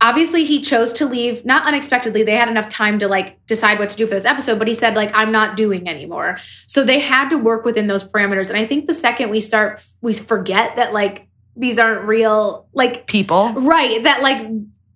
obviously 0.00 0.44
he 0.44 0.62
chose 0.62 0.92
to 0.94 1.06
leave 1.06 1.44
not 1.44 1.66
unexpectedly. 1.66 2.22
They 2.22 2.36
had 2.36 2.48
enough 2.48 2.68
time 2.68 2.98
to 3.00 3.08
like 3.08 3.44
decide 3.46 3.78
what 3.78 3.90
to 3.90 3.96
do 3.96 4.06
for 4.06 4.14
this 4.14 4.24
episode, 4.24 4.58
but 4.58 4.68
he 4.68 4.74
said 4.74 4.94
like 4.94 5.10
I'm 5.14 5.32
not 5.32 5.56
doing 5.56 5.88
anymore. 5.88 6.38
So 6.66 6.84
they 6.84 7.00
had 7.00 7.28
to 7.30 7.36
work 7.36 7.64
within 7.64 7.86
those 7.86 8.04
parameters. 8.04 8.48
And 8.48 8.58
I 8.58 8.64
think 8.64 8.86
the 8.86 8.94
second 8.94 9.30
we 9.30 9.40
start 9.40 9.84
we 10.00 10.12
forget 10.12 10.76
that 10.76 10.92
like 10.92 11.26
these 11.60 11.78
aren't 11.78 12.06
real 12.06 12.66
like 12.72 13.06
People. 13.06 13.52
right 13.52 14.02
that 14.02 14.22
like 14.22 14.46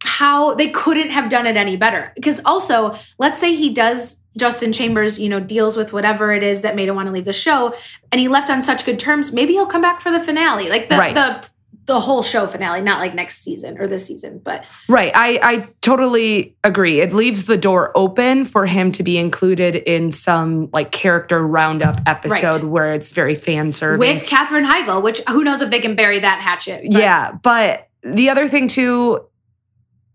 how 0.02 0.54
they 0.54 0.68
couldn't 0.68 1.11
have 1.11 1.28
done 1.30 1.47
it 1.47 1.56
any 1.56 1.76
better. 1.76 2.12
Because 2.14 2.40
also, 2.44 2.94
let's 3.18 3.38
say 3.38 3.54
he 3.56 3.73
does 3.73 4.21
Justin 4.37 4.73
Chambers, 4.73 5.18
you 5.18 5.28
know, 5.28 5.40
deals 5.40 5.76
with 5.76 5.92
whatever 5.92 6.33
it 6.33 6.42
is 6.42 6.61
that 6.62 6.75
made 6.76 6.88
him 6.88 6.94
want 6.97 7.06
to 7.06 7.12
leave 7.12 7.25
the 7.25 7.33
show, 7.33 7.73
and 8.12 8.21
he 8.21 8.28
left 8.28 8.50
on 8.50 8.61
such 8.62 8.85
good 8.85 8.99
terms. 8.99 9.33
Maybe 9.33 9.52
he'll 9.54 9.64
come 9.66 9.80
back 9.80 10.00
for 10.00 10.11
the 10.11 10.21
finale, 10.21 10.68
like 10.68 10.88
the 10.88 10.97
Right. 10.99 11.14
the 11.14 11.49
the 11.87 12.00
whole 12.00 12.23
show 12.23 12.47
finale, 12.47 12.81
not 12.81 12.99
like 13.00 13.14
next 13.14 13.38
season 13.43 13.76
or 13.79 13.87
this 13.87 14.07
season, 14.07 14.41
but 14.43 14.64
Right. 14.88 15.12
I, 15.14 15.38
I 15.43 15.69
totally 15.83 16.57
agree. 16.64 17.00
It 17.00 17.12
leaves 17.12 17.45
the 17.45 17.59
door 17.59 17.93
open 17.95 18.47
for 18.47 18.64
him 18.64 18.91
to 18.93 19.03
be 19.03 19.19
included 19.19 19.75
in 19.76 20.11
some 20.11 20.71
like 20.73 20.93
character 20.93 21.47
roundup 21.47 21.97
episode 22.07 22.62
Right. 22.62 22.64
where 22.64 22.95
it's 22.95 23.12
very 23.12 23.35
fan 23.35 23.71
serving. 23.71 23.99
with 23.99 24.25
Katherine 24.26 24.64
Heigl, 24.64 25.03
which 25.03 25.21
who 25.29 25.45
knows 25.45 25.61
if 25.61 25.69
they 25.71 25.81
can 25.81 25.95
bury 25.95 26.21
that 26.21 26.41
hatchet. 26.41 26.85
but- 26.91 26.99
yeah. 27.00 27.33
But 27.43 27.88
the 28.03 28.31
other 28.31 28.49
thing 28.49 28.69
too 28.69 29.21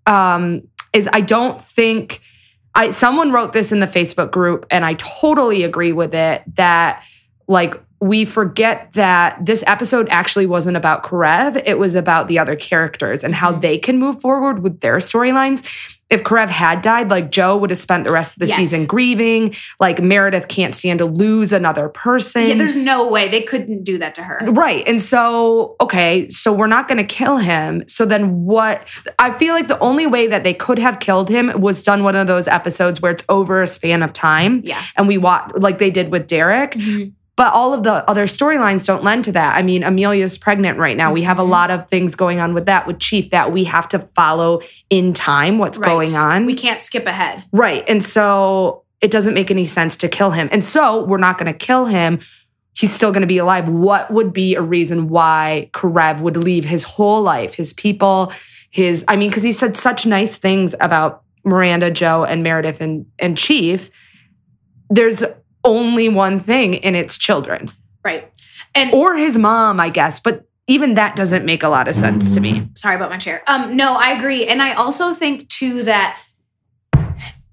um, 0.05 0.67
is 0.93 1.07
I 1.11 1.21
don't 1.21 1.61
think 1.61 2.21
I 2.73 2.89
someone 2.91 3.31
wrote 3.31 3.53
this 3.53 3.71
in 3.71 3.79
the 3.79 3.85
Facebook 3.87 4.31
group 4.31 4.65
and 4.71 4.83
I 4.85 4.93
totally 4.95 5.63
agree 5.63 5.91
with 5.91 6.13
it 6.15 6.43
that 6.55 7.03
like 7.47 7.79
we 8.01 8.23
forget 8.25 8.89
that 8.93 9.45
this 9.45 9.63
episode 9.67 10.07
actually 10.09 10.45
wasn't 10.45 10.77
about 10.77 11.03
Karev. 11.03 11.61
It 11.65 11.77
was 11.77 11.95
about 11.95 12.27
the 12.27 12.39
other 12.39 12.55
characters 12.55 13.23
and 13.23 13.35
how 13.35 13.51
Mhm. 13.53 13.61
they 13.61 13.77
can 13.77 13.97
move 13.99 14.21
forward 14.21 14.63
with 14.63 14.79
their 14.79 14.97
storylines. 14.97 15.63
If 16.09 16.23
Karev 16.23 16.49
had 16.49 16.81
died, 16.81 17.11
like 17.11 17.29
Jo 17.29 17.55
would 17.57 17.69
have 17.69 17.77
spent 17.77 18.03
the 18.07 18.11
rest 18.11 18.35
of 18.35 18.39
the 18.39 18.47
Yes. 18.47 18.55
season 18.57 18.87
grieving. 18.87 19.53
Like 19.79 20.01
Meredith 20.01 20.47
can't 20.47 20.73
stand 20.73 20.97
to 20.99 21.05
lose 21.05 21.53
another 21.53 21.87
person. 21.87 22.47
yeah. 22.47 22.55
There's 22.55 22.75
no 22.75 23.05
way 23.07 23.27
they 23.27 23.41
couldn't 23.41 23.83
do 23.83 23.99
that 23.99 24.15
to 24.15 24.23
her. 24.23 24.39
Right. 24.47 24.83
And 24.87 24.99
so, 24.99 25.75
okay, 25.79 26.27
so 26.29 26.51
we're 26.51 26.65
not 26.65 26.87
going 26.87 26.97
to 26.97 27.03
kill 27.03 27.37
him. 27.37 27.83
So 27.87 28.05
then 28.05 28.43
what? 28.45 28.87
I 29.19 29.29
feel 29.31 29.53
like 29.53 29.67
the 29.67 29.77
only 29.79 30.07
way 30.07 30.25
that 30.25 30.43
they 30.43 30.53
could 30.55 30.79
have 30.79 30.99
killed 30.99 31.29
him 31.29 31.51
was 31.55 31.83
done 31.83 32.03
one 32.03 32.15
of 32.15 32.25
those 32.25 32.47
episodes 32.47 33.01
where 33.01 33.11
it's 33.11 33.23
over 33.29 33.61
a 33.61 33.67
span 33.67 34.01
of 34.01 34.11
time 34.11 34.61
Yeah. 34.63 34.81
and 34.97 35.07
we 35.07 35.19
watch 35.19 35.51
like 35.57 35.77
they 35.77 35.91
did 35.91 36.11
with 36.11 36.25
Derek. 36.25 36.71
Mhm. 36.71 37.11
But 37.39 37.53
all 37.53 37.73
of 37.73 37.83
the 37.83 38.03
other 38.09 38.25
storylines 38.25 38.85
don't 38.85 39.01
lend 39.01 39.23
to 39.23 39.31
that. 39.31 39.55
I 39.55 39.61
mean, 39.61 39.81
Amelia's 39.81 40.37
pregnant 40.37 40.77
right 40.77 40.97
now. 40.97 41.13
We 41.13 41.21
have 41.21 41.39
a 41.39 41.43
Mhm. 41.43 41.49
lot 41.49 41.71
of 41.71 41.87
things 41.87 42.13
going 42.13 42.41
on 42.41 42.53
with 42.53 42.65
that 42.65 42.85
with 42.85 42.99
Chief 42.99 43.29
that 43.29 43.53
we 43.53 43.63
have 43.63 43.87
to 43.89 43.99
follow 43.99 44.59
in 44.89 45.13
time 45.13 45.57
what's 45.57 45.77
Right. 45.77 45.87
going 45.87 46.17
on. 46.17 46.45
We 46.45 46.53
can't 46.53 46.81
skip 46.81 47.07
ahead. 47.07 47.45
Right. 47.53 47.85
And 47.87 48.03
so 48.03 48.83
it 48.99 49.09
doesn't 49.09 49.33
make 49.33 49.49
any 49.49 49.63
sense 49.63 49.95
to 49.97 50.09
kill 50.09 50.31
him. 50.31 50.49
And 50.51 50.61
so 50.61 51.05
we're 51.05 51.17
not 51.17 51.37
going 51.37 51.45
to 51.49 51.57
kill 51.57 51.85
him. 51.85 52.19
He's 52.73 52.91
still 52.91 53.13
going 53.13 53.21
to 53.21 53.27
be 53.27 53.37
alive. 53.37 53.69
What 53.69 54.11
would 54.11 54.33
be 54.33 54.55
a 54.55 54.61
reason 54.61 55.07
why 55.07 55.69
Karev 55.71 56.19
would 56.19 56.35
leave 56.35 56.65
his 56.65 56.83
whole 56.83 57.21
life, 57.21 57.53
his 57.53 57.71
people, 57.71 58.33
his, 58.69 59.05
I 59.07 59.15
mean, 59.15 59.29
because 59.29 59.43
he 59.43 59.53
said 59.53 59.77
such 59.77 60.05
nice 60.05 60.35
things 60.35 60.75
about 60.81 61.21
Miranda, 61.45 61.89
Jo, 61.89 62.25
and 62.25 62.43
Meredith 62.43 62.81
and, 62.81 63.05
and 63.17 63.37
Chief. 63.37 63.89
There's 64.89 65.23
only 65.63 66.09
one 66.09 66.39
thing, 66.39 66.83
and 66.83 66.95
it's 66.95 67.17
children 67.17 67.69
Right. 68.03 68.31
And 68.75 68.93
or 68.93 69.15
his 69.15 69.37
mom, 69.37 69.79
I 69.79 69.89
guess. 69.89 70.19
But 70.19 70.45
even 70.67 70.93
that 70.93 71.15
doesn't 71.15 71.45
make 71.45 71.63
a 71.63 71.69
lot 71.69 71.87
of 71.87 71.95
sense 71.95 72.33
to 72.35 72.39
me. 72.39 72.69
sorry 72.75 72.95
about 72.95 73.09
my 73.09 73.17
chair. 73.17 73.43
Um, 73.47 73.75
no, 73.75 73.93
I 73.93 74.11
agree, 74.11 74.45
and 74.45 74.61
I 74.61 74.73
also 74.73 75.13
think 75.13 75.49
too 75.49 75.83
that 75.83 76.21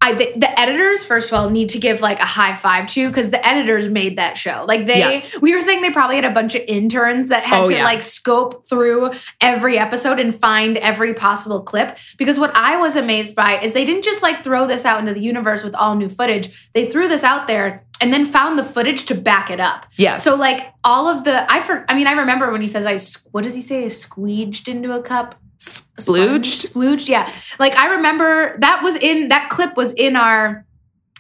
I 0.07 0.15
the, 0.15 0.33
the 0.37 0.61
editors 0.61 1.05
first 1.05 1.33
of 1.33 1.39
all 1.39 1.51
need 1.51 1.69
to 1.71 1.79
give 1.79 2.01
like 2.01 2.21
a 2.21 2.25
high 2.25 2.55
five 2.55 2.87
to 2.89 3.09
because 3.09 3.31
the 3.31 3.45
editors 3.47 3.89
made 3.89 4.17
that 4.19 4.37
show. 4.37 4.65
Like 4.69 4.87
they, 4.87 4.99
Yes. 4.99 5.39
we 5.41 5.55
were 5.55 5.61
saying 5.61 5.83
they 5.83 5.91
probably 5.91 6.17
had 6.17 6.25
a 6.25 6.31
bunch 6.31 6.55
of 6.55 6.63
interns 6.69 7.29
that 7.29 7.45
had 7.45 7.63
Oh, 7.63 7.67
to 7.67 7.73
yeah. 7.75 7.85
like 7.85 8.03
scope 8.03 8.67
through 8.69 9.13
every 9.41 9.79
episode 9.79 10.21
and 10.21 10.35
find 10.35 10.77
every 10.77 11.15
possible 11.15 11.63
clip. 11.63 11.99
Because 12.19 12.39
what 12.39 12.55
I 12.55 12.77
was 12.77 12.97
amazed 12.97 13.35
by 13.35 13.59
is 13.61 13.73
they 13.73 13.85
didn't 13.85 14.05
just 14.05 14.23
like 14.23 14.45
throw 14.45 14.67
this 14.67 14.85
out 14.85 15.01
into 15.01 15.13
the 15.15 15.21
universe 15.21 15.63
with 15.65 15.75
all 15.75 15.95
new 15.97 16.09
footage. 16.09 16.71
They 16.73 16.89
threw 16.91 17.09
this 17.09 17.25
out 17.25 17.47
there 17.47 17.85
and 18.01 18.13
then 18.13 18.27
found 18.27 18.59
the 18.59 18.65
footage 18.65 19.07
to 19.07 19.15
back 19.15 19.51
it 19.51 19.59
up. 19.61 19.87
Yeah. 19.97 20.17
So 20.17 20.37
like 20.37 20.73
all 20.85 21.09
of 21.09 21.25
the 21.25 21.51
I 21.51 21.61
for 21.61 21.85
I 21.89 21.95
mean 21.95 22.07
I 22.07 22.13
remember 22.13 22.53
when 22.53 22.61
he 22.61 22.69
says 22.69 22.87
I 22.87 22.99
what 23.33 23.43
does 23.45 23.55
he 23.55 23.63
say 23.63 23.83
I 23.83 23.87
squeeged 23.87 24.69
into 24.69 24.95
a 24.95 25.03
cup 25.03 25.35
Splooged? 25.59 26.71
splooged 26.73 27.09
yeah. 27.09 27.31
Like 27.59 27.77
I 27.77 27.95
remember 27.97 28.57
that 28.61 28.83
was 28.83 28.97
in 28.97 29.29
that 29.29 29.49
clip 29.51 29.77
was 29.77 29.93
in 29.93 30.17
our 30.17 30.65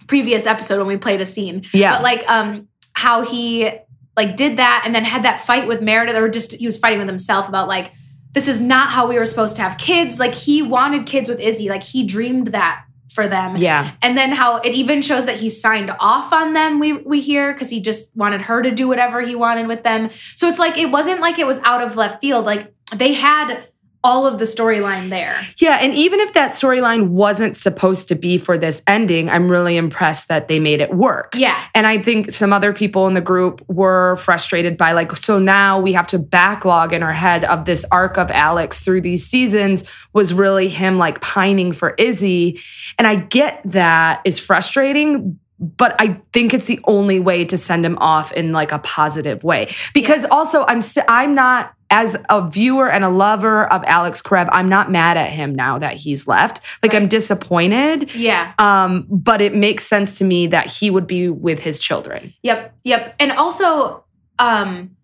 previous 0.06 0.46
episode 0.46 0.78
when 0.78 0.86
we 0.86 0.96
played 0.96 1.20
a 1.20 1.26
scene. 1.26 1.64
Yeah. 1.72 1.92
but 1.94 2.02
like 2.02 2.30
um 2.30 2.68
how 2.92 3.22
he 3.22 3.70
like 4.16 4.36
did 4.36 4.58
that 4.58 4.82
and 4.84 4.94
then 4.94 5.04
had 5.04 5.24
that 5.24 5.40
fight 5.40 5.66
with 5.66 5.82
Meredith 5.82 6.16
or 6.16 6.28
just 6.28 6.54
he 6.54 6.66
was 6.66 6.78
fighting 6.78 6.98
with 6.98 7.08
himself 7.08 7.48
about 7.48 7.68
like 7.68 7.92
this 8.32 8.48
is 8.48 8.60
not 8.60 8.90
how 8.90 9.06
we 9.06 9.18
were 9.18 9.24
supposed 9.24 9.56
to 9.56 9.62
have 9.62 9.78
kids. 9.78 10.18
Like 10.18 10.34
he 10.34 10.60
wanted 10.60 11.06
kids 11.06 11.28
with 11.28 11.40
Izzie. 11.40 11.70
Like 11.70 11.82
he 11.82 12.04
dreamed 12.04 12.48
that 12.48 12.82
for 13.10 13.26
them. 13.26 13.56
Yeah. 13.56 13.92
and 14.02 14.16
then 14.16 14.30
how 14.32 14.56
it 14.58 14.74
even 14.74 15.00
shows 15.00 15.24
that 15.24 15.36
he 15.36 15.48
signed 15.48 15.90
off 16.00 16.34
on 16.34 16.52
them 16.52 16.78
we 16.78 16.92
we 16.92 17.20
hear 17.20 17.52
because 17.54 17.70
he 17.70 17.80
just 17.80 18.14
wanted 18.14 18.42
her 18.42 18.60
to 18.60 18.70
do 18.70 18.88
whatever 18.88 19.22
he 19.22 19.34
wanted 19.34 19.68
with 19.68 19.84
them. 19.84 20.10
So 20.34 20.48
it's 20.48 20.58
like 20.58 20.76
it 20.76 20.90
wasn't 20.90 21.20
like 21.20 21.38
it 21.38 21.46
was 21.46 21.58
out 21.60 21.82
of 21.82 21.96
left 21.96 22.20
field. 22.20 22.44
Like 22.44 22.74
they 22.94 23.14
had 23.14 23.68
all 24.06 24.24
of 24.24 24.38
the 24.38 24.44
storyline 24.44 25.10
there 25.10 25.44
Yeah, 25.58 25.78
and 25.80 25.92
even 25.92 26.20
if 26.20 26.32
that 26.34 26.52
storyline 26.52 27.08
wasn't 27.08 27.56
supposed 27.56 28.06
to 28.08 28.14
be 28.14 28.38
for 28.38 28.56
this 28.56 28.80
ending, 28.86 29.28
I'm 29.28 29.48
really 29.48 29.76
impressed 29.76 30.28
that 30.28 30.46
they 30.46 30.60
made 30.60 30.80
it 30.80 30.94
work. 30.94 31.34
yeah 31.34 31.60
And 31.74 31.86
I 31.86 32.00
think 32.00 32.30
some 32.30 32.52
other 32.52 32.72
people 32.72 33.08
in 33.08 33.14
the 33.14 33.20
group 33.20 33.64
were 33.68 34.14
frustrated 34.16 34.76
by 34.76 34.92
like, 34.92 35.14
so 35.16 35.40
now 35.40 35.80
we 35.80 35.92
have 35.92 36.06
to 36.08 36.20
backlog 36.20 36.92
in 36.92 37.02
our 37.02 37.12
head 37.12 37.44
of 37.44 37.64
this 37.64 37.84
arc 37.90 38.16
of 38.16 38.30
Alex 38.30 38.80
through 38.80 39.00
these 39.00 39.26
seasons 39.26 39.82
was 40.12 40.32
really 40.32 40.68
him 40.68 40.98
like 40.98 41.20
pining 41.20 41.72
for 41.72 41.94
Izzie. 41.98 42.60
And 42.98 43.06
I 43.08 43.16
get 43.16 43.60
that 43.64 44.20
is 44.24 44.38
frustrating, 44.38 45.40
but 45.58 45.96
I 45.98 46.20
think 46.32 46.54
it's 46.54 46.66
the 46.66 46.80
only 46.84 47.18
way 47.18 47.44
to 47.46 47.58
send 47.58 47.84
him 47.84 47.98
off 47.98 48.30
in 48.32 48.52
like 48.52 48.70
a 48.70 48.78
positive 48.78 49.42
way. 49.42 49.74
Because 49.94 50.24
also 50.30 50.64
I'm 50.68 50.80
I'm 51.08 51.34
not 51.34 51.75
as 51.90 52.16
a 52.28 52.48
viewer 52.48 52.90
and 52.90 53.04
a 53.04 53.08
lover 53.08 53.64
of 53.72 53.84
Alex 53.84 54.20
Karev, 54.20 54.48
I'm 54.52 54.68
not 54.68 54.90
mad 54.90 55.16
at 55.16 55.30
him 55.30 55.54
now 55.54 55.78
that 55.78 55.94
he's 55.94 56.26
left. 56.26 56.60
Like 56.82 56.94
I'm 56.94 57.08
disappointed. 57.08 58.14
yeah 58.14 58.54
Um, 58.58 59.06
but 59.08 59.40
it 59.40 59.54
makes 59.54 59.84
sense 59.84 60.18
to 60.18 60.24
me 60.24 60.46
that 60.48 60.66
he 60.66 60.90
would 60.90 61.06
be 61.06 61.28
with 61.28 61.62
his 61.62 61.78
children. 61.78 62.34
Yep, 62.42 62.76
yep. 62.84 63.14
And 63.20 63.32
also, 63.32 64.04
um, 64.38 64.96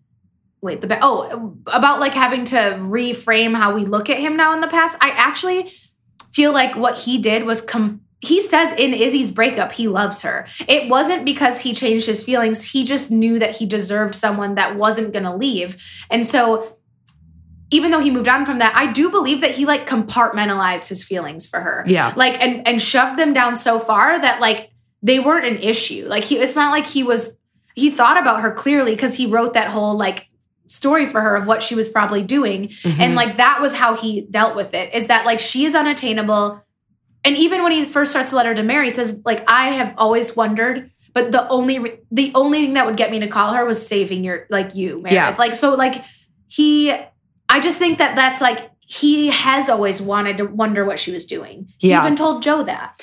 wait, 0.61 0.81
the 0.81 0.97
oh, 1.01 1.57
about 1.67 1.99
like 1.99 2.13
having 2.13 2.45
to 2.45 2.57
reframe 2.79 3.55
how 3.55 3.73
we 3.73 3.85
look 3.85 4.09
at 4.09 4.19
him 4.19 4.35
now 4.35 4.53
in 4.53 4.61
the 4.61 4.67
past. 4.67 4.97
I 5.01 5.09
actually 5.11 5.71
feel 6.31 6.51
like 6.51 6.75
what 6.75 6.97
he 6.97 7.17
did 7.17 7.45
was 7.45 7.61
com- 7.61 8.01
he 8.23 8.39
says 8.41 8.71
in 8.73 8.91
Izzie's 8.93 9.31
breakup 9.31 9.71
he 9.73 9.87
loves 9.87 10.21
her. 10.21 10.47
It 10.67 10.89
wasn't 10.89 11.25
because 11.25 11.59
he 11.61 11.73
changed 11.73 12.05
his 12.05 12.23
feelings. 12.23 12.63
He 12.63 12.83
just 12.83 13.11
knew 13.11 13.37
that 13.39 13.55
he 13.57 13.65
deserved 13.65 14.15
someone 14.15 14.55
that 14.55 14.75
wasn't 14.77 15.13
going 15.13 15.25
to 15.25 15.35
leave. 15.35 15.77
And 16.09 16.25
so 16.25 16.77
even 17.69 17.91
though 17.91 17.99
he 17.99 18.11
moved 18.11 18.27
on 18.27 18.45
from 18.45 18.59
that, 18.59 18.75
I 18.75 18.91
do 18.91 19.09
believe 19.09 19.41
that 19.41 19.51
he 19.51 19.65
like 19.65 19.87
compartmentalized 19.87 20.87
his 20.87 21.03
feelings 21.03 21.45
for 21.47 21.59
her 21.59 21.83
Yeah. 21.87 22.13
like 22.15 22.39
and 22.41 22.67
and 22.67 22.81
shoved 22.81 23.17
them 23.17 23.33
down 23.33 23.55
so 23.55 23.79
far 23.79 24.19
that 24.19 24.39
like 24.39 24.69
they 25.01 25.19
weren't 25.19 25.45
an 25.45 25.57
issue 25.57 26.05
like 26.07 26.23
he 26.23 26.37
it's 26.37 26.55
not 26.55 26.71
like 26.71 26.85
he 26.85 27.03
was 27.03 27.35
he 27.75 27.89
thought 27.89 28.17
about 28.21 28.41
her 28.41 28.51
clearly 28.51 28.93
because 28.93 29.15
he 29.15 29.25
wrote 29.25 29.53
that 29.53 29.67
whole 29.67 29.97
like 29.97 30.29
story 30.67 31.05
for 31.05 31.19
her 31.21 31.35
of 31.35 31.45
what 31.47 31.61
she 31.63 31.75
was 31.75 31.89
probably 31.89 32.21
doing 32.23 32.67
Mm-hmm. 32.67 33.01
and 33.01 33.15
like 33.15 33.37
that 33.37 33.59
was 33.59 33.73
how 33.73 33.95
he 33.95 34.21
dealt 34.29 34.55
with 34.55 34.73
it 34.73 34.93
is 34.93 35.07
that 35.07 35.25
like 35.25 35.39
she 35.39 35.65
is 35.65 35.73
unattainable 35.75 36.63
and 37.25 37.37
even 37.37 37.63
when 37.63 37.71
he 37.71 37.83
first 37.85 38.11
starts 38.11 38.31
the 38.31 38.37
letter 38.37 38.53
to 38.53 38.63
mary 38.63 38.85
he 38.85 38.89
says 38.89 39.21
like 39.25 39.43
i 39.49 39.69
have 39.69 39.93
always 39.97 40.35
wondered 40.35 40.89
but 41.13 41.31
the 41.31 41.47
only 41.49 41.79
re- 41.79 41.99
the 42.11 42.31
only 42.35 42.61
thing 42.61 42.73
that 42.73 42.85
would 42.85 42.97
get 42.97 43.11
me 43.11 43.19
to 43.19 43.27
call 43.27 43.53
her 43.53 43.65
was 43.65 43.85
saving 43.85 44.23
your 44.23 44.45
like 44.49 44.75
you 44.75 45.01
Meredith. 45.01 45.13
Yeah. 45.13 45.35
like 45.37 45.55
so 45.55 45.73
like 45.75 46.03
he 46.47 46.91
i 47.49 47.59
just 47.59 47.77
think 47.77 47.97
that 47.99 48.15
that's 48.15 48.41
like 48.41 48.69
he 48.85 49.29
has 49.29 49.69
always 49.69 50.01
wanted 50.01 50.37
to 50.37 50.45
wonder 50.45 50.83
what 50.85 50.99
she 50.99 51.11
was 51.11 51.25
doing 51.25 51.67
he 51.79 51.89
Yeah. 51.89 52.01
even 52.03 52.15
told 52.15 52.43
jo 52.43 52.63
that 52.63 53.01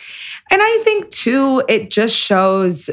And 0.51 0.61
I 0.63 0.81
think 0.85 1.11
too, 1.11 1.63
it 1.69 1.91
just 1.91 2.17
shows 2.17 2.91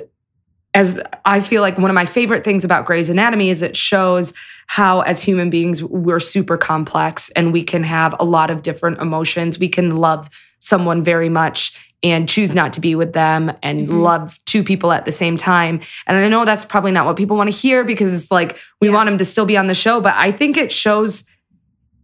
as 0.74 1.02
I 1.26 1.40
feel 1.40 1.62
like 1.64 1.78
one 1.80 1.90
of 1.90 1.96
my 1.96 2.06
favorite 2.06 2.44
things 2.44 2.64
about 2.64 2.86
Grey's 2.86 3.10
Anatomy 3.10 3.50
is 3.50 3.64
it 3.64 3.76
shows 3.76 4.32
how 4.68 5.02
as 5.02 5.24
human 5.24 5.50
beings 5.50 5.84
we're 5.84 6.20
super 6.20 6.56
complex 6.58 7.32
and 7.36 7.52
we 7.52 7.64
can 7.64 7.84
have 7.84 8.14
a 8.20 8.26
lot 8.26 8.52
of 8.52 8.62
different 8.62 9.00
emotions. 9.00 9.58
We 9.58 9.70
can 9.70 9.90
love 9.96 10.30
someone 10.60 11.04
very 11.04 11.30
much 11.30 11.78
and 12.04 12.30
choose 12.30 12.54
not 12.54 12.74
to 12.74 12.80
be 12.82 12.94
with 12.96 13.14
them 13.14 13.52
and 13.64 13.88
Mhm. 13.90 14.00
love 14.02 14.40
two 14.46 14.64
people 14.64 14.92
at 14.92 15.06
the 15.06 15.12
same 15.12 15.36
time. 15.36 15.80
And 16.06 16.16
I 16.18 16.28
know 16.28 16.46
that's 16.46 16.64
probably 16.64 16.92
not 16.92 17.06
what 17.06 17.16
people 17.18 17.36
want 17.38 17.52
to 17.52 17.56
hear 17.56 17.84
because 17.84 18.14
it's 18.14 18.30
like 18.32 18.58
we 18.82 18.88
Yeah. 18.90 18.94
want 18.94 19.10
him 19.10 19.18
to 19.18 19.26
still 19.26 19.46
be 19.46 19.58
on 19.58 19.66
the 19.68 19.74
show, 19.74 20.00
but 20.00 20.14
I 20.16 20.32
think 20.32 20.58
it 20.58 20.72
shows 20.72 21.24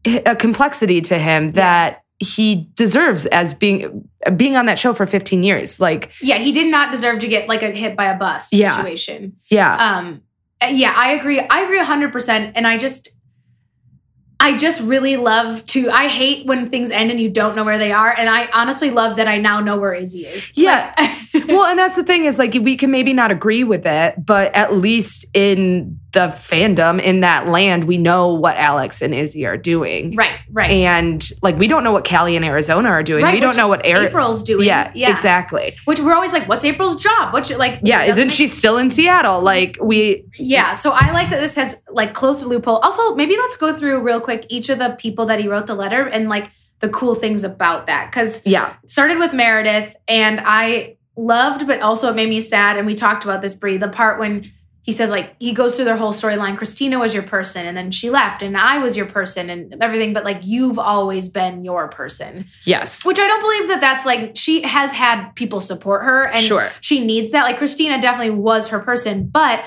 a 0.05 0.35
complexity 0.35 0.99
to 1.01 1.17
him 1.19 1.51
that 1.53 2.01
he 2.19 2.67
deserves 2.75 3.25
as 3.27 3.53
being 3.53 4.07
being 4.35 4.55
on 4.57 4.65
that 4.65 4.79
show 4.79 4.93
for 4.93 5.05
15 5.05 5.43
years. 5.43 5.79
Like, 5.79 6.09
yeah 6.21 6.37
he 6.37 6.51
did 6.51 6.67
not 6.71 6.91
deserve 6.91 7.19
to 7.19 7.27
get 7.27 7.47
like 7.47 7.61
a 7.63 7.69
hit 7.71 7.95
by 7.95 8.05
a 8.05 8.17
bus 8.17 8.51
Yeah. 8.51 8.75
situation 8.75 9.33
yeah. 9.49 9.75
um 9.97 10.21
yeah 10.69 10.93
i 10.95 11.11
agree 11.11 11.39
i 11.41 11.59
agree 11.61 11.79
100% 11.79 12.53
and 12.55 12.65
i 12.65 12.77
just 12.77 13.09
I 14.43 14.57
just 14.57 14.81
really 14.81 15.15
love 15.15 15.65
to. 15.67 15.89
I 15.89 16.09
hate 16.09 16.45
when 16.45 16.69
things 16.69 16.91
end 16.91 17.11
and 17.11 17.19
you 17.19 17.29
don't 17.29 17.55
know 17.55 17.63
where 17.63 17.77
they 17.77 17.93
are, 17.93 18.13
and 18.15 18.29
I 18.29 18.49
honestly 18.53 18.91
love 18.91 19.15
that 19.15 19.27
I 19.27 19.37
now 19.37 19.61
know 19.61 19.77
where 19.77 19.93
Izzie 19.93 20.25
is. 20.25 20.51
Yeah. 20.57 20.93
Like- 21.33 21.47
well, 21.47 21.65
and 21.65 21.79
that's 21.79 21.95
the 21.95 22.03
thing 22.03 22.25
is 22.25 22.37
like 22.37 22.53
we 22.53 22.75
can 22.75 22.91
maybe 22.91 23.13
not 23.13 23.31
agree 23.31 23.63
with 23.63 23.85
it, 23.85 24.15
but 24.23 24.53
at 24.53 24.73
least 24.73 25.25
in 25.33 25.97
the 26.13 26.27
fandom 26.27 27.01
in 27.01 27.21
that 27.21 27.47
land, 27.47 27.85
we 27.85 27.97
know 27.97 28.33
what 28.33 28.55
Alex 28.57 29.01
and 29.01 29.13
Izzie 29.13 29.45
are 29.45 29.57
doing. 29.57 30.15
right, 30.15 30.39
right, 30.51 30.69
And 30.69 31.27
like 31.41 31.57
we 31.57 31.67
don't 31.67 31.83
know 31.83 31.91
what 31.91 32.07
Callie 32.07 32.35
and 32.35 32.45
Arizona 32.45 32.89
are 32.89 33.03
doing. 33.03 33.23
right. 33.23 33.33
we 33.33 33.39
don't 33.39 33.57
know 33.57 33.67
what 33.67 33.85
Ari- 33.85 34.05
April's 34.05 34.43
doing. 34.43 34.67
Yeah, 34.67 34.91
yeah, 34.93 35.09
exactly. 35.09 35.75
Which 35.85 35.99
we're 35.99 36.13
always 36.13 36.31
like, 36.31 36.47
what's 36.47 36.63
April's 36.63 37.01
job? 37.01 37.33
What's 37.33 37.49
like? 37.51 37.79
Yeah, 37.83 38.03
isn't 38.03 38.27
make 38.27 38.35
she 38.35 38.47
still 38.47 38.77
in 38.77 38.91
Seattle? 38.91 39.41
Like 39.41 39.77
we 39.81 40.23
Yeah, 40.37 40.73
so 40.73 40.91
I 40.91 41.11
like 41.11 41.29
that 41.31 41.41
this 41.41 41.55
has 41.55 41.81
like 41.89 42.13
closed 42.13 42.41
the 42.43 42.47
loophole. 42.47 42.77
Also, 42.77 43.15
maybe 43.15 43.35
let's 43.35 43.57
go 43.57 43.75
through 43.75 44.03
real 44.03 44.21
quick 44.21 44.45
each 44.49 44.69
of 44.69 44.77
the 44.79 44.95
people 44.99 45.25
that 45.25 45.39
he 45.39 45.47
wrote 45.47 45.65
the 45.65 45.75
letter 45.75 46.07
and 46.07 46.29
like 46.29 46.51
the 46.79 46.89
cool 46.89 47.15
things 47.15 47.43
about 47.43 47.87
that. 47.87 48.11
Because 48.11 48.45
yeah. 48.45 48.75
started 48.85 49.17
with 49.17 49.33
Meredith, 49.33 49.95
and 50.07 50.39
I 50.45 50.97
loved, 51.15 51.65
but 51.65 51.81
also 51.81 52.09
it 52.09 52.15
made 52.15 52.29
me 52.29 52.41
sad. 52.41 52.77
And 52.77 52.85
we 52.85 52.93
talked 52.93 53.23
about 53.23 53.41
this, 53.41 53.55
Bree, 53.55 53.77
the 53.77 53.89
part 53.89 54.19
when 54.19 54.51
he 54.83 54.91
says 54.91 55.09
like 55.09 55.35
he 55.39 55.53
goes 55.53 55.75
through 55.75 55.85
their 55.85 55.97
whole 55.97 56.13
storyline. 56.13 56.57
Cristina 56.57 56.99
was 56.99 57.13
your 57.13 57.23
person, 57.23 57.65
and 57.65 57.75
then 57.75 57.89
she 57.89 58.09
left, 58.09 58.41
and 58.43 58.55
I 58.57 58.77
was 58.77 58.95
your 58.95 59.05
person, 59.05 59.49
and 59.49 59.81
everything. 59.81 60.13
But 60.13 60.23
like 60.25 60.41
you've 60.43 60.77
always 60.77 61.29
been 61.29 61.63
your 61.65 61.87
person, 61.87 62.45
Yes. 62.65 63.03
which 63.05 63.17
I 63.19 63.25
don't 63.25 63.39
believe 63.41 63.67
that 63.69 63.81
that's 63.81 64.05
like 64.05 64.33
she 64.35 64.61
has 64.63 64.91
had 64.93 65.31
people 65.35 65.59
support 65.59 66.03
her, 66.03 66.27
and 66.27 66.39
sure. 66.39 66.69
she 66.81 67.03
needs 67.03 67.31
that. 67.31 67.43
Like 67.43 67.57
Cristina 67.57 67.99
definitely 68.01 68.35
was 68.35 68.67
her 68.67 68.79
person, 68.79 69.25
but 69.27 69.65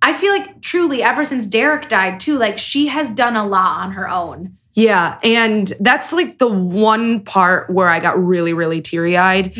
I 0.00 0.12
feel 0.12 0.32
like 0.32 0.62
truly 0.62 1.02
ever 1.02 1.24
since 1.24 1.44
Derek 1.46 1.88
died 1.88 2.20
too, 2.20 2.38
like 2.38 2.58
she 2.58 2.86
has 2.86 3.10
done 3.10 3.36
a 3.36 3.46
lot 3.46 3.80
on 3.80 3.92
her 3.92 4.08
own. 4.08 4.56
Yeah. 4.78 5.18
And 5.24 5.72
that's 5.80 6.12
like 6.12 6.38
the 6.38 6.46
one 6.46 7.18
part 7.24 7.68
where 7.68 7.88
I 7.88 7.98
got 7.98 8.16
really, 8.22 8.52
really 8.52 8.80
teary 8.80 9.16
eyed. 9.16 9.52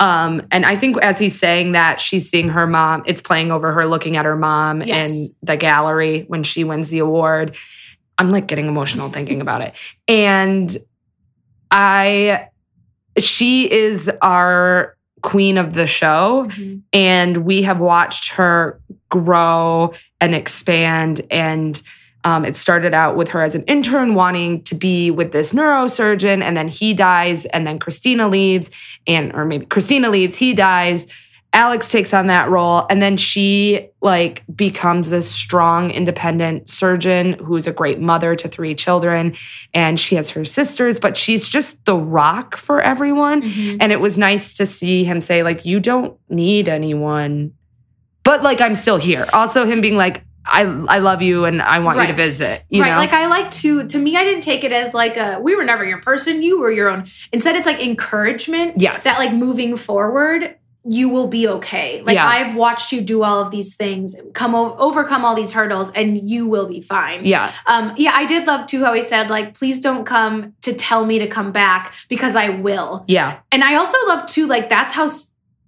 Um, 0.00 0.42
and 0.50 0.66
I 0.66 0.74
think 0.74 0.96
as 0.96 1.16
he's 1.16 1.38
saying 1.38 1.72
that, 1.72 2.00
she's 2.00 2.28
seeing 2.28 2.48
her 2.48 2.66
mom, 2.66 3.04
it's 3.06 3.22
playing 3.22 3.52
over 3.52 3.70
her 3.70 3.86
looking 3.86 4.16
at 4.16 4.24
her 4.24 4.34
mom 4.36 4.82
Yes. 4.82 5.08
in 5.10 5.26
the 5.42 5.56
gallery 5.56 6.22
when 6.26 6.42
she 6.42 6.64
wins 6.64 6.90
the 6.90 6.98
award. 6.98 7.54
I'm 8.18 8.32
like 8.32 8.48
getting 8.48 8.66
emotional 8.66 9.10
thinking 9.10 9.40
about 9.40 9.60
it. 9.60 9.74
And 10.08 10.76
I, 11.70 12.48
she 13.16 13.70
is 13.70 14.10
our 14.22 14.96
queen 15.22 15.56
of 15.56 15.74
the 15.74 15.86
show. 15.86 16.50
And 16.92 17.36
we 17.38 17.62
have 17.62 17.78
watched 17.78 18.32
her 18.32 18.80
grow 19.08 19.92
and 20.20 20.34
expand. 20.34 21.20
And 21.30 21.80
um, 22.24 22.44
it 22.44 22.56
started 22.56 22.94
out 22.94 23.16
with 23.16 23.28
her 23.28 23.42
as 23.42 23.54
an 23.54 23.62
intern 23.64 24.14
wanting 24.14 24.62
to 24.64 24.74
be 24.74 25.10
with 25.10 25.32
this 25.32 25.52
neurosurgeon, 25.52 26.42
and 26.42 26.56
then 26.56 26.68
he 26.68 26.94
dies, 26.94 27.44
and 27.46 27.66
then 27.66 27.78
Cristina 27.78 28.28
leaves, 28.28 28.70
and 29.06 29.32
or 29.34 29.44
maybe 29.44 29.66
Cristina 29.66 30.10
leaves, 30.10 30.36
he 30.36 30.54
dies. 30.54 31.06
Alex 31.52 31.88
takes 31.88 32.12
on 32.12 32.26
that 32.26 32.48
role, 32.50 32.84
and 32.90 33.00
then 33.00 33.16
she 33.16 33.88
like 34.00 34.42
becomes 34.56 35.10
this 35.10 35.30
strong, 35.30 35.90
independent 35.90 36.68
surgeon 36.68 37.34
who's 37.34 37.68
a 37.68 37.72
great 37.72 38.00
mother 38.00 38.34
to 38.34 38.48
three 38.48 38.74
children, 38.74 39.36
and 39.72 40.00
she 40.00 40.16
has 40.16 40.30
her 40.30 40.44
sisters, 40.44 40.98
but 40.98 41.16
she's 41.16 41.48
just 41.48 41.84
the 41.84 41.94
rock 41.94 42.56
for 42.56 42.80
everyone. 42.80 43.42
Mhm. 43.42 43.76
And 43.80 43.92
it 43.92 44.00
was 44.00 44.18
nice 44.18 44.52
to 44.54 44.66
see 44.66 45.04
him 45.04 45.20
say, 45.20 45.44
like, 45.44 45.64
you 45.64 45.78
don't 45.78 46.18
need 46.28 46.68
anyone. 46.68 47.52
But 48.24 48.42
like 48.42 48.60
I'm 48.60 48.74
still 48.74 48.96
here. 48.96 49.28
Also 49.32 49.64
him 49.64 49.80
being 49.80 49.96
like, 49.96 50.24
I 50.46 50.62
I 50.62 50.98
love 50.98 51.22
you 51.22 51.44
and 51.44 51.62
I 51.62 51.78
want 51.78 51.98
you 51.98 52.06
to 52.06 52.12
visit. 52.12 52.64
You 52.68 52.82
right. 52.82 52.90
know? 52.90 52.96
Like 52.96 53.12
I 53.12 53.26
like 53.26 53.50
to 53.62 53.86
to 53.86 53.98
me, 53.98 54.16
I 54.16 54.24
didn't 54.24 54.42
take 54.42 54.64
it 54.64 54.72
as 54.72 54.94
like 54.94 55.16
a 55.16 55.38
we 55.40 55.56
were 55.56 55.64
never 55.64 55.84
your 55.84 56.00
person, 56.00 56.42
you 56.42 56.60
were 56.60 56.70
your 56.70 56.88
own. 56.88 57.06
Instead, 57.32 57.56
it's 57.56 57.66
like 57.66 57.82
encouragement 57.82 58.74
yes. 58.80 59.04
that 59.04 59.18
like 59.18 59.32
moving 59.32 59.76
forward, 59.76 60.56
you 60.86 61.08
will 61.08 61.28
be 61.28 61.48
okay. 61.48 62.02
Like 62.02 62.16
Yeah. 62.16 62.26
I've 62.26 62.56
watched 62.56 62.92
you 62.92 63.00
do 63.00 63.22
all 63.22 63.40
of 63.40 63.50
these 63.50 63.74
things, 63.74 64.14
come 64.34 64.54
o- 64.54 64.76
overcome 64.76 65.24
all 65.24 65.34
these 65.34 65.52
hurdles, 65.52 65.90
and 65.92 66.28
you 66.28 66.46
will 66.46 66.66
be 66.66 66.82
fine. 66.82 67.24
yeah. 67.24 67.50
Um, 67.66 67.94
yeah, 67.96 68.12
I 68.14 68.26
did 68.26 68.46
love 68.46 68.66
too 68.66 68.84
how 68.84 68.92
he 68.92 69.00
said, 69.02 69.30
like, 69.30 69.54
please 69.54 69.80
don't 69.80 70.04
come 70.04 70.52
to 70.60 70.74
tell 70.74 71.06
me 71.06 71.18
to 71.20 71.26
come 71.26 71.52
back 71.52 71.94
because 72.08 72.36
I 72.36 72.50
will. 72.50 73.04
Yeah. 73.08 73.38
And 73.50 73.64
I 73.64 73.76
also 73.76 73.96
love 74.06 74.26
too, 74.26 74.46
like, 74.46 74.68
that's 74.68 74.92
how 74.92 75.08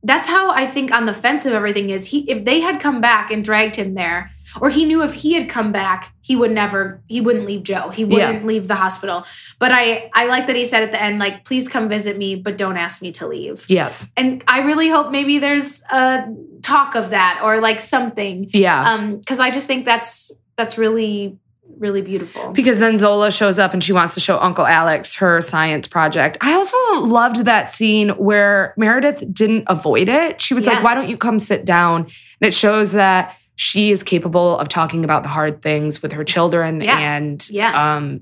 that's 0.03 0.29
how 0.29 0.51
I 0.51 0.67
think 0.67 0.93
on 0.93 1.05
the 1.07 1.13
fence 1.13 1.47
of 1.47 1.53
everything 1.53 1.91
is 1.91 2.07
he 2.07 2.31
if 2.31 2.45
they 2.45 2.61
had 2.61 2.81
come 2.81 3.01
back 3.01 3.33
and 3.33 3.43
dragged 3.43 3.75
him 3.75 3.95
there, 3.95 4.31
or 4.61 4.71
he 4.71 4.85
knew 4.85 5.03
if 5.03 5.15
he 5.15 5.35
had 5.35 5.49
come 5.49 5.73
back, 5.73 6.13
he 6.23 6.37
would 6.37 6.51
never 6.53 7.03
he 7.07 7.21
wouldn't 7.21 7.47
leave 7.47 7.63
Jo. 7.63 7.89
He 7.91 8.05
wouldn't 8.05 8.47
leave 8.47 8.69
the 8.69 8.75
hospital. 8.75 9.25
But 9.59 9.73
I 9.73 10.11
I 10.15 10.27
like 10.27 10.47
that 10.47 10.57
he 10.57 10.65
said 10.65 10.83
at 10.83 10.93
the 10.93 11.01
end, 11.03 11.19
like, 11.19 11.45
please 11.45 11.69
come 11.69 11.89
visit 11.89 12.17
me, 12.17 12.35
but 12.37 12.57
don't 12.57 12.77
ask 12.77 13.03
me 13.03 13.13
to 13.13 13.27
leave. 13.27 13.67
Yes. 13.69 14.11
And 14.17 14.43
I 14.49 14.61
really 14.61 14.89
hope 14.89 15.11
maybe 15.11 15.39
there's 15.39 15.83
a 15.91 16.27
talk 16.63 16.95
of 16.95 17.11
that 17.11 17.41
or 17.43 17.61
like 17.61 17.81
something. 17.81 18.51
Yeah. 18.53 18.93
Um, 18.93 19.19
because 19.19 19.41
I 19.41 19.51
just 19.51 19.67
think 19.67 19.85
that's 19.85 20.33
that's 20.57 20.79
really, 20.79 21.39
really 21.79 22.01
beautiful. 22.01 22.53
because 22.53 22.79
then 22.79 22.97
Zola 22.97 23.31
shows 23.31 23.59
up 23.59 23.75
and 23.75 23.85
she 23.85 23.93
wants 23.93 24.15
to 24.15 24.21
show 24.21 24.39
Uncle 24.39 24.65
Alex 24.67 25.17
her 25.17 25.41
science 25.43 25.87
project. 25.87 26.39
I 26.41 26.55
also 26.55 27.05
loved 27.05 27.45
that 27.45 27.69
scene 27.71 28.09
where 28.11 28.73
Meredith 28.79 29.23
didn't 29.33 29.65
avoid 29.67 30.09
it. 30.09 30.41
She 30.41 30.55
was 30.55 30.65
Yeah. 30.65 30.75
like, 30.75 30.85
Why 30.85 30.95
don't 30.95 31.09
you 31.11 31.17
come 31.19 31.39
sit 31.39 31.65
down? 31.67 32.03
And 32.41 32.49
it 32.49 32.55
shows 32.55 32.93
that 32.93 33.35
she 33.57 33.91
is 33.91 34.03
capable 34.03 34.59
of 34.59 34.69
talking 34.69 35.03
about 35.05 35.23
the 35.23 35.29
hard 35.29 35.63
things 35.63 36.03
with 36.03 36.13
her 36.13 36.25
children. 36.25 36.81
Yeah. 36.81 36.99
And 36.99 37.45
Yeah. 37.51 37.97
um, 37.97 38.21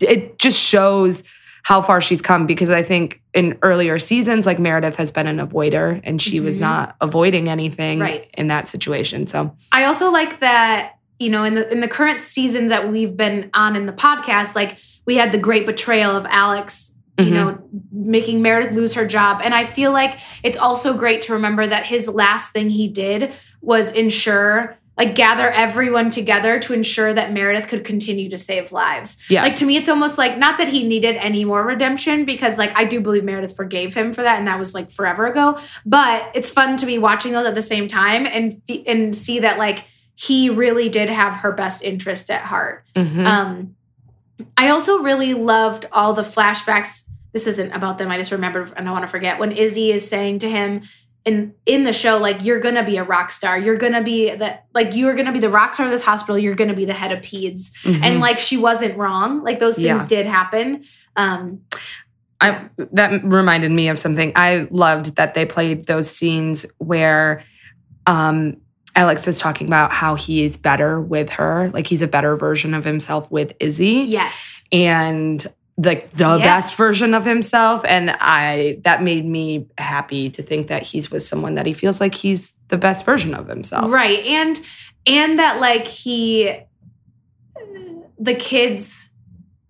it 0.00 0.38
just 0.38 0.60
shows 0.60 1.22
how 1.62 1.82
far 1.82 2.00
she's 2.00 2.22
come 2.22 2.46
because 2.46 2.70
I 2.70 2.82
think 2.82 3.20
in 3.34 3.58
earlier 3.62 3.98
seasons, 3.98 4.46
like 4.46 4.58
Meredith 4.58 4.96
has 4.96 5.10
been 5.12 5.26
an 5.26 5.38
avoider 5.38 6.00
and 6.04 6.20
she 6.20 6.40
was 6.40 6.56
Mhm. 6.56 6.62
not 6.62 6.96
avoiding 7.00 7.48
anything 7.48 8.00
Right. 8.00 8.26
in 8.36 8.48
that 8.48 8.68
situation. 8.68 9.26
So, 9.26 9.54
I 9.70 9.84
also 9.84 10.10
like 10.10 10.40
that, 10.40 10.92
you 11.18 11.28
know, 11.30 11.44
in 11.44 11.54
the 11.54 11.70
in 11.70 11.80
the 11.80 11.88
current 11.88 12.18
seasons 12.18 12.70
that 12.70 12.90
we've 12.90 13.16
been 13.16 13.50
on 13.54 13.76
in 13.76 13.86
the 13.86 13.92
podcast, 13.92 14.56
like 14.56 14.78
we 15.06 15.16
had 15.16 15.32
the 15.32 15.38
great 15.38 15.66
betrayal 15.66 16.16
of 16.16 16.26
Alex, 16.30 16.96
you 17.18 17.26
Mhm. 17.26 17.30
know, 17.32 17.58
making 17.92 18.40
Meredith 18.40 18.72
lose 18.72 18.94
her 18.94 19.06
job. 19.06 19.42
And 19.44 19.54
I 19.54 19.64
feel 19.64 19.92
like 19.92 20.18
it's 20.42 20.56
also 20.56 20.94
great 20.94 21.20
to 21.22 21.34
remember 21.34 21.66
that 21.66 21.84
his 21.84 22.08
last 22.08 22.52
thing 22.52 22.70
he 22.70 22.88
did 22.88 23.32
was 23.60 23.92
ensure 23.92 24.76
like 24.96 25.14
gather 25.14 25.48
everyone 25.50 26.10
together 26.10 26.58
to 26.58 26.74
ensure 26.74 27.14
that 27.14 27.32
Meredith 27.32 27.68
could 27.68 27.84
continue 27.84 28.28
to 28.28 28.36
save 28.36 28.70
lives. 28.70 29.16
yeah. 29.30 29.42
Like 29.42 29.56
to 29.56 29.64
me, 29.64 29.78
it's 29.78 29.88
almost 29.88 30.18
like 30.18 30.36
not 30.36 30.58
that 30.58 30.68
he 30.68 30.86
needed 30.86 31.16
any 31.16 31.42
more 31.46 31.64
redemption 31.64 32.26
because 32.26 32.58
like 32.58 32.76
I 32.76 32.84
do 32.84 33.00
believe 33.00 33.24
Meredith 33.24 33.56
forgave 33.56 33.94
him 33.94 34.12
for 34.12 34.22
that, 34.22 34.36
and 34.38 34.46
that 34.46 34.58
was 34.58 34.74
like 34.74 34.90
forever 34.90 35.26
ago. 35.26 35.58
But 35.86 36.30
it's 36.34 36.50
fun 36.50 36.76
to 36.78 36.86
be 36.86 36.98
watching 36.98 37.32
those 37.32 37.46
at 37.46 37.54
the 37.54 37.62
same 37.62 37.88
time 37.88 38.26
and 38.26 38.60
and 38.86 39.16
see 39.16 39.38
that 39.40 39.58
like 39.58 39.86
he 40.16 40.50
really 40.50 40.90
did 40.90 41.08
have 41.08 41.36
her 41.36 41.52
best 41.52 41.82
interest 41.82 42.30
at 42.30 42.42
heart. 42.42 42.84
Mhm. 42.94 43.24
Um, 43.24 43.76
I 44.58 44.68
also 44.68 44.98
really 44.98 45.32
loved 45.32 45.86
all 45.92 46.12
the 46.12 46.22
flashbacks. 46.22 47.04
This 47.32 47.46
isn't 47.46 47.72
about 47.72 47.96
them. 47.96 48.10
I 48.10 48.18
just 48.18 48.32
remembered 48.32 48.70
and 48.76 48.86
I 48.86 48.92
want 48.92 49.04
to 49.04 49.08
forget 49.10 49.38
when 49.38 49.52
Izzie 49.52 49.92
is 49.92 50.06
saying 50.06 50.40
to 50.40 50.50
him 50.50 50.82
in 51.24 51.54
in 51.66 51.84
the 51.84 51.92
show, 51.92 52.16
like 52.18 52.44
you're 52.44 52.60
gonna 52.60 52.84
be 52.84 52.96
a 52.96 53.04
rock 53.04 53.30
star. 53.30 53.58
You're 53.58 53.76
gonna 53.76 54.02
be 54.02 54.34
the 54.34 54.58
like 54.74 54.94
you're 54.94 55.14
gonna 55.14 55.32
be 55.32 55.38
the 55.38 55.50
rock 55.50 55.74
star 55.74 55.86
of 55.86 55.92
this 55.92 56.02
hospital. 56.02 56.38
You're 56.38 56.54
gonna 56.54 56.74
be 56.74 56.84
the 56.86 56.94
head 56.94 57.12
of 57.12 57.20
peds. 57.20 57.72
Mhm. 57.82 58.00
And 58.02 58.20
like 58.20 58.38
she 58.38 58.56
wasn't 58.56 58.96
wrong. 58.96 59.42
Like 59.44 59.58
those 59.58 59.76
things 59.76 59.86
Yeah. 60.00 60.06
did 60.06 60.26
happen. 60.26 60.82
Um, 61.16 61.60
I 62.40 62.68
that 62.92 63.22
reminded 63.22 63.70
me 63.70 63.88
of 63.88 63.98
something. 63.98 64.32
I 64.34 64.66
loved 64.70 65.16
that 65.16 65.34
they 65.34 65.44
played 65.44 65.86
those 65.86 66.10
scenes 66.10 66.64
where 66.78 67.42
um 68.06 68.56
Alex 68.96 69.28
is 69.28 69.38
talking 69.38 69.66
about 69.68 69.92
how 69.92 70.16
he 70.16 70.42
is 70.42 70.56
better 70.56 71.00
with 71.00 71.30
her, 71.30 71.70
like 71.72 71.86
he's 71.86 72.02
a 72.02 72.08
better 72.08 72.34
version 72.34 72.74
of 72.74 72.84
himself 72.84 73.30
with 73.30 73.52
Izzie 73.60 74.04
yes. 74.08 74.64
and 74.72 75.46
like 75.82 76.10
the 76.12 76.36
Yeah. 76.36 76.42
best 76.42 76.74
version 76.74 77.14
of 77.14 77.24
himself 77.24 77.84
and 77.86 78.10
I 78.20 78.78
that 78.82 79.02
made 79.02 79.24
me 79.24 79.66
happy 79.78 80.28
to 80.30 80.42
think 80.42 80.66
that 80.66 80.82
he's 80.82 81.10
with 81.10 81.22
someone 81.22 81.54
that 81.54 81.66
he 81.66 81.72
feels 81.72 82.00
like 82.00 82.14
he's 82.14 82.54
the 82.68 82.76
best 82.76 83.04
version 83.06 83.34
of 83.34 83.48
himself. 83.48 83.92
Right. 83.92 84.24
And 84.26 84.60
and 85.06 85.38
that 85.38 85.60
like 85.60 85.86
he 85.86 86.60
the 88.18 88.34
kids 88.34 89.08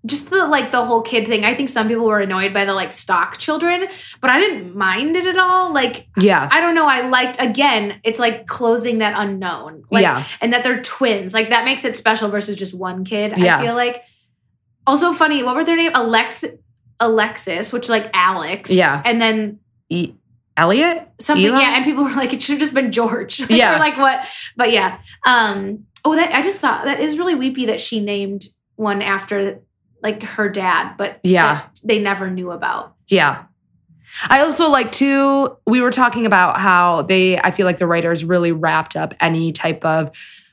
just 0.06 0.30
the 0.30 0.46
like 0.46 0.72
the 0.72 0.82
whole 0.82 1.02
kid 1.02 1.26
thing. 1.26 1.44
I 1.44 1.54
think 1.54 1.68
some 1.68 1.86
people 1.86 2.06
were 2.06 2.20
annoyed 2.20 2.54
by 2.54 2.64
the 2.64 2.72
like 2.72 2.90
stock 2.90 3.36
children, 3.36 3.86
but 4.22 4.30
I 4.30 4.40
didn't 4.40 4.74
mind 4.74 5.14
it 5.14 5.26
at 5.26 5.36
all. 5.38 5.74
Like 5.74 6.08
Yeah. 6.16 6.48
I 6.50 6.60
don't 6.62 6.74
know, 6.74 6.86
I 6.86 7.06
liked 7.08 7.36
again, 7.40 8.00
it's 8.02 8.18
like 8.18 8.46
closing 8.46 8.98
that 8.98 9.14
unknown. 9.16 9.84
Like 9.90 10.02
yeah. 10.02 10.24
and 10.40 10.54
that 10.54 10.64
they're 10.64 10.80
twins. 10.80 11.34
Like 11.34 11.50
that 11.50 11.66
makes 11.66 11.84
it 11.84 11.94
special 11.94 12.30
versus 12.30 12.56
just 12.56 12.72
one 12.74 13.04
kid. 13.04 13.34
Yeah. 13.36 13.58
I 13.58 13.62
feel 13.62 13.74
like 13.74 14.02
also 14.86 15.12
funny, 15.12 15.42
what 15.42 15.54
were 15.54 15.64
their 15.64 15.76
name? 15.76 15.92
Alex 15.94 16.44
Alexis, 16.98 17.72
which 17.72 17.88
like 17.88 18.10
Alex. 18.12 18.70
Yeah. 18.70 19.00
And 19.04 19.20
then 19.20 19.60
E- 19.88 20.14
Elliot? 20.56 21.08
something 21.18 21.44
Eli? 21.46 21.60
yeah 21.60 21.76
and 21.76 21.84
people 21.84 22.04
were 22.04 22.12
like 22.14 22.32
it 22.32 22.42
should 22.42 22.54
have 22.54 22.60
just 22.60 22.74
been 22.74 22.90
george 22.92 23.40
Like, 23.48 23.50
Yeah. 23.50 23.78
like 23.78 23.96
what 23.96 24.26
but 24.56 24.72
yeah 24.72 25.00
um 25.26 25.84
oh 26.04 26.14
that 26.16 26.32
i 26.34 26.42
just 26.42 26.60
thought 26.60 26.84
that 26.84 27.00
is 27.00 27.18
really 27.18 27.34
weepy 27.34 27.66
that 27.66 27.78
she 27.80 28.00
named 28.00 28.44
one 28.76 29.00
after 29.02 29.60
like 30.02 30.22
her 30.22 30.48
dad, 30.48 30.94
but 30.96 31.20
Yeah. 31.22 31.62
they 31.84 31.98
never 31.98 32.30
knew 32.30 32.50
about. 32.52 32.94
Yeah. 33.08 33.44
I 34.30 34.40
also 34.40 34.70
like 34.70 34.92
to, 34.92 35.56
we 35.66 35.82
were 35.82 35.90
talking 35.90 36.24
about 36.24 36.56
how 36.58 37.02
they, 37.02 37.38
I 37.38 37.50
feel 37.50 37.66
like 37.66 37.76
the 37.78 37.86
writers 37.86 38.24
really 38.24 38.50
wrapped 38.50 38.96
up 38.96 39.12
any 39.20 39.52
type 39.52 39.84
of 39.84 40.10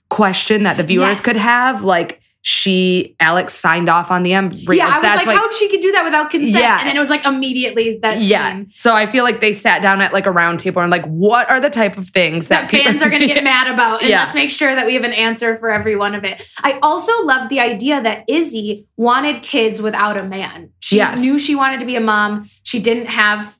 question 0.09 0.63
that 0.63 0.75
the 0.77 0.83
viewers 0.83 1.15
Yes. 1.17 1.23
could 1.25 1.37
have. 1.37 1.83
Like 1.85 2.21
she, 2.49 3.13
Alex 3.19 3.53
signed 3.53 3.89
off 3.89 4.09
on 4.09 4.23
the 4.23 4.31
embryos. 4.33 4.77
yeah, 4.77 4.85
I 4.85 4.99
was 4.99 5.01
That's 5.01 5.27
like, 5.27 5.37
how 5.37 5.51
she 5.51 5.67
could 5.67 5.81
do 5.81 5.91
that 5.91 6.05
without 6.05 6.29
consent? 6.29 6.57
Yeah. 6.63 6.79
And 6.79 6.87
then 6.87 6.95
it 6.95 6.99
was 6.99 7.09
like 7.09 7.25
immediately 7.25 7.99
that 8.01 8.21
yeah. 8.21 8.53
scene. 8.53 8.69
So 8.71 8.95
I 8.95 9.05
feel 9.05 9.25
like 9.25 9.41
they 9.41 9.51
sat 9.51 9.81
down 9.81 9.99
at 9.99 10.13
like 10.13 10.25
a 10.27 10.31
round 10.31 10.61
table 10.61 10.81
and 10.81 10.89
like, 10.89 11.03
what 11.07 11.49
are 11.49 11.59
the 11.59 11.69
type 11.69 11.97
of 11.97 12.07
things 12.07 12.47
that, 12.47 12.71
that 12.71 12.71
fans 12.71 13.01
are 13.01 13.09
going 13.09 13.19
to 13.19 13.27
get 13.27 13.43
mad 13.43 13.67
about. 13.67 13.99
And 13.99 14.09
Yeah. 14.09 14.21
let's 14.21 14.33
make 14.33 14.49
sure 14.49 14.73
that 14.73 14.85
we 14.85 14.93
have 14.93 15.03
an 15.03 15.11
answer 15.11 15.57
for 15.57 15.69
every 15.69 15.97
one 15.97 16.15
of 16.15 16.23
it. 16.23 16.41
I 16.63 16.79
also 16.81 17.11
love 17.25 17.49
the 17.49 17.59
idea 17.59 18.01
that 18.01 18.23
Izzie 18.29 18.87
wanted 18.95 19.43
kids 19.43 19.81
without 19.81 20.15
a 20.15 20.23
man. 20.23 20.69
She 20.79 20.95
Yes. 20.95 21.19
knew 21.19 21.37
she 21.39 21.53
wanted 21.53 21.81
to 21.81 21.85
be 21.85 21.97
a 21.97 21.99
mom. 22.01 22.49
She 22.63 22.79
didn't 22.79 23.07
have, 23.07 23.57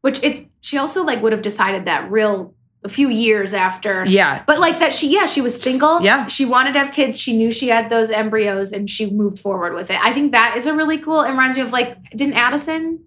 which 0.00 0.18
it's, 0.24 0.42
she 0.60 0.76
also 0.76 1.04
like 1.04 1.22
would 1.22 1.30
have 1.30 1.42
decided 1.42 1.84
that 1.84 2.10
real 2.10 2.52
a 2.84 2.88
few 2.88 3.08
years 3.08 3.54
after. 3.54 4.04
Yeah. 4.06 4.42
But 4.46 4.60
like 4.60 4.78
that, 4.80 4.92
she, 4.92 5.08
yeah, 5.08 5.24
she 5.26 5.40
was 5.40 5.60
single. 5.60 6.02
Yeah. 6.02 6.26
She 6.26 6.44
wanted 6.44 6.74
to 6.74 6.78
have 6.80 6.92
kids. 6.92 7.18
She 7.18 7.36
knew 7.36 7.50
she 7.50 7.68
had 7.68 7.88
those 7.90 8.10
embryos 8.10 8.72
and 8.72 8.88
she 8.90 9.10
moved 9.10 9.38
forward 9.38 9.74
with 9.74 9.90
it. 9.90 9.98
I 10.02 10.12
think 10.12 10.32
that 10.32 10.54
is 10.56 10.66
a 10.66 10.74
really 10.74 10.98
cool, 10.98 11.22
it 11.22 11.30
reminds 11.30 11.56
me 11.56 11.62
of 11.62 11.72
like, 11.72 12.10
didn't 12.10 12.34
Addison? 12.34 13.02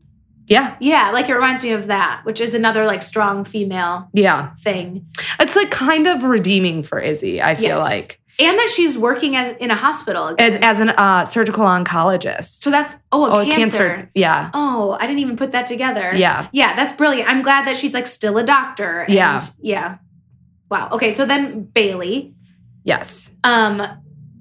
Yeah. 0.48 0.76
Yeah, 0.80 1.12
like 1.12 1.28
it 1.30 1.36
reminds 1.36 1.62
me 1.64 1.72
of 1.72 1.88
that, 1.88 2.22
which 2.24 2.40
is 2.42 2.54
another 2.54 2.86
like 2.86 3.02
strong 3.02 3.44
female 3.44 4.10
Yeah. 4.14 4.54
thing. 4.56 5.06
It's 5.40 5.56
like 5.56 5.70
kind 5.72 6.08
of 6.08 6.24
redeeming 6.24 6.84
for 6.84 7.00
Izzie, 7.00 7.42
I 7.42 7.54
feel 7.54 7.76
Yes. 7.76 7.80
like. 7.80 8.20
And 8.40 8.58
that 8.60 8.70
she's 8.70 8.98
working 8.98 9.36
as 9.36 9.52
in 9.58 9.72
a 9.72 9.76
hospital 9.76 10.36
As, 10.38 10.56
as 10.62 10.80
an 10.80 10.90
uh, 10.90 11.26
surgical 11.26 11.66
oncologist. 11.66 12.62
so 12.62 12.70
that's 12.70 12.98
oh 13.12 13.26
a 13.26 13.42
oh, 13.42 13.46
cancer. 13.46 14.10
Yeah. 14.14 14.52
Oh, 14.54 14.96
I 15.00 15.08
didn't 15.08 15.20
even 15.20 15.38
put 15.38 15.52
that 15.54 15.66
together. 15.66 16.12
Yeah. 16.16 16.48
yeah, 16.52 16.76
that's 16.76 16.94
brilliant. 16.94 17.30
I'm 17.30 17.42
glad 17.42 17.68
that 17.68 17.78
she's 17.78 17.94
like 17.94 18.08
still 18.08 18.38
a 18.38 18.44
doctor. 18.44 19.02
and- 19.02 19.14
Yeah. 19.14 19.42
yeah. 19.62 19.98
Wow. 20.70 20.90
Okay, 20.92 21.12
so 21.12 21.26
then 21.26 21.64
Bailey, 21.64 22.34
Yes. 22.84 23.32
um, 23.44 23.82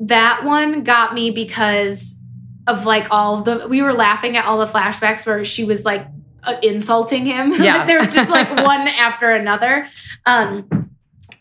that 0.01 0.45
one 0.45 0.83
got 0.83 1.15
me 1.15 1.31
because 1.31 2.19
of 2.67 2.85
like 2.85 3.07
all 3.11 3.39
of 3.39 3.45
the 3.45 3.67
we 3.69 3.81
were 3.81 3.93
laughing 3.93 4.37
at 4.37 4.45
all 4.45 4.59
the 4.59 4.67
flashbacks 4.67 5.25
where 5.25 5.45
she 5.45 5.65
was 5.65 5.85
like 5.85 6.07
uh, 6.43 6.57
insulting 6.63 7.25
him. 7.25 7.53
Yeah. 7.63 7.85
there 7.87 7.99
was 7.99 8.13
just 8.13 8.29
like 8.31 8.51
one 8.65 8.89
after 8.89 9.31
another. 9.31 9.87
Um, 10.27 10.86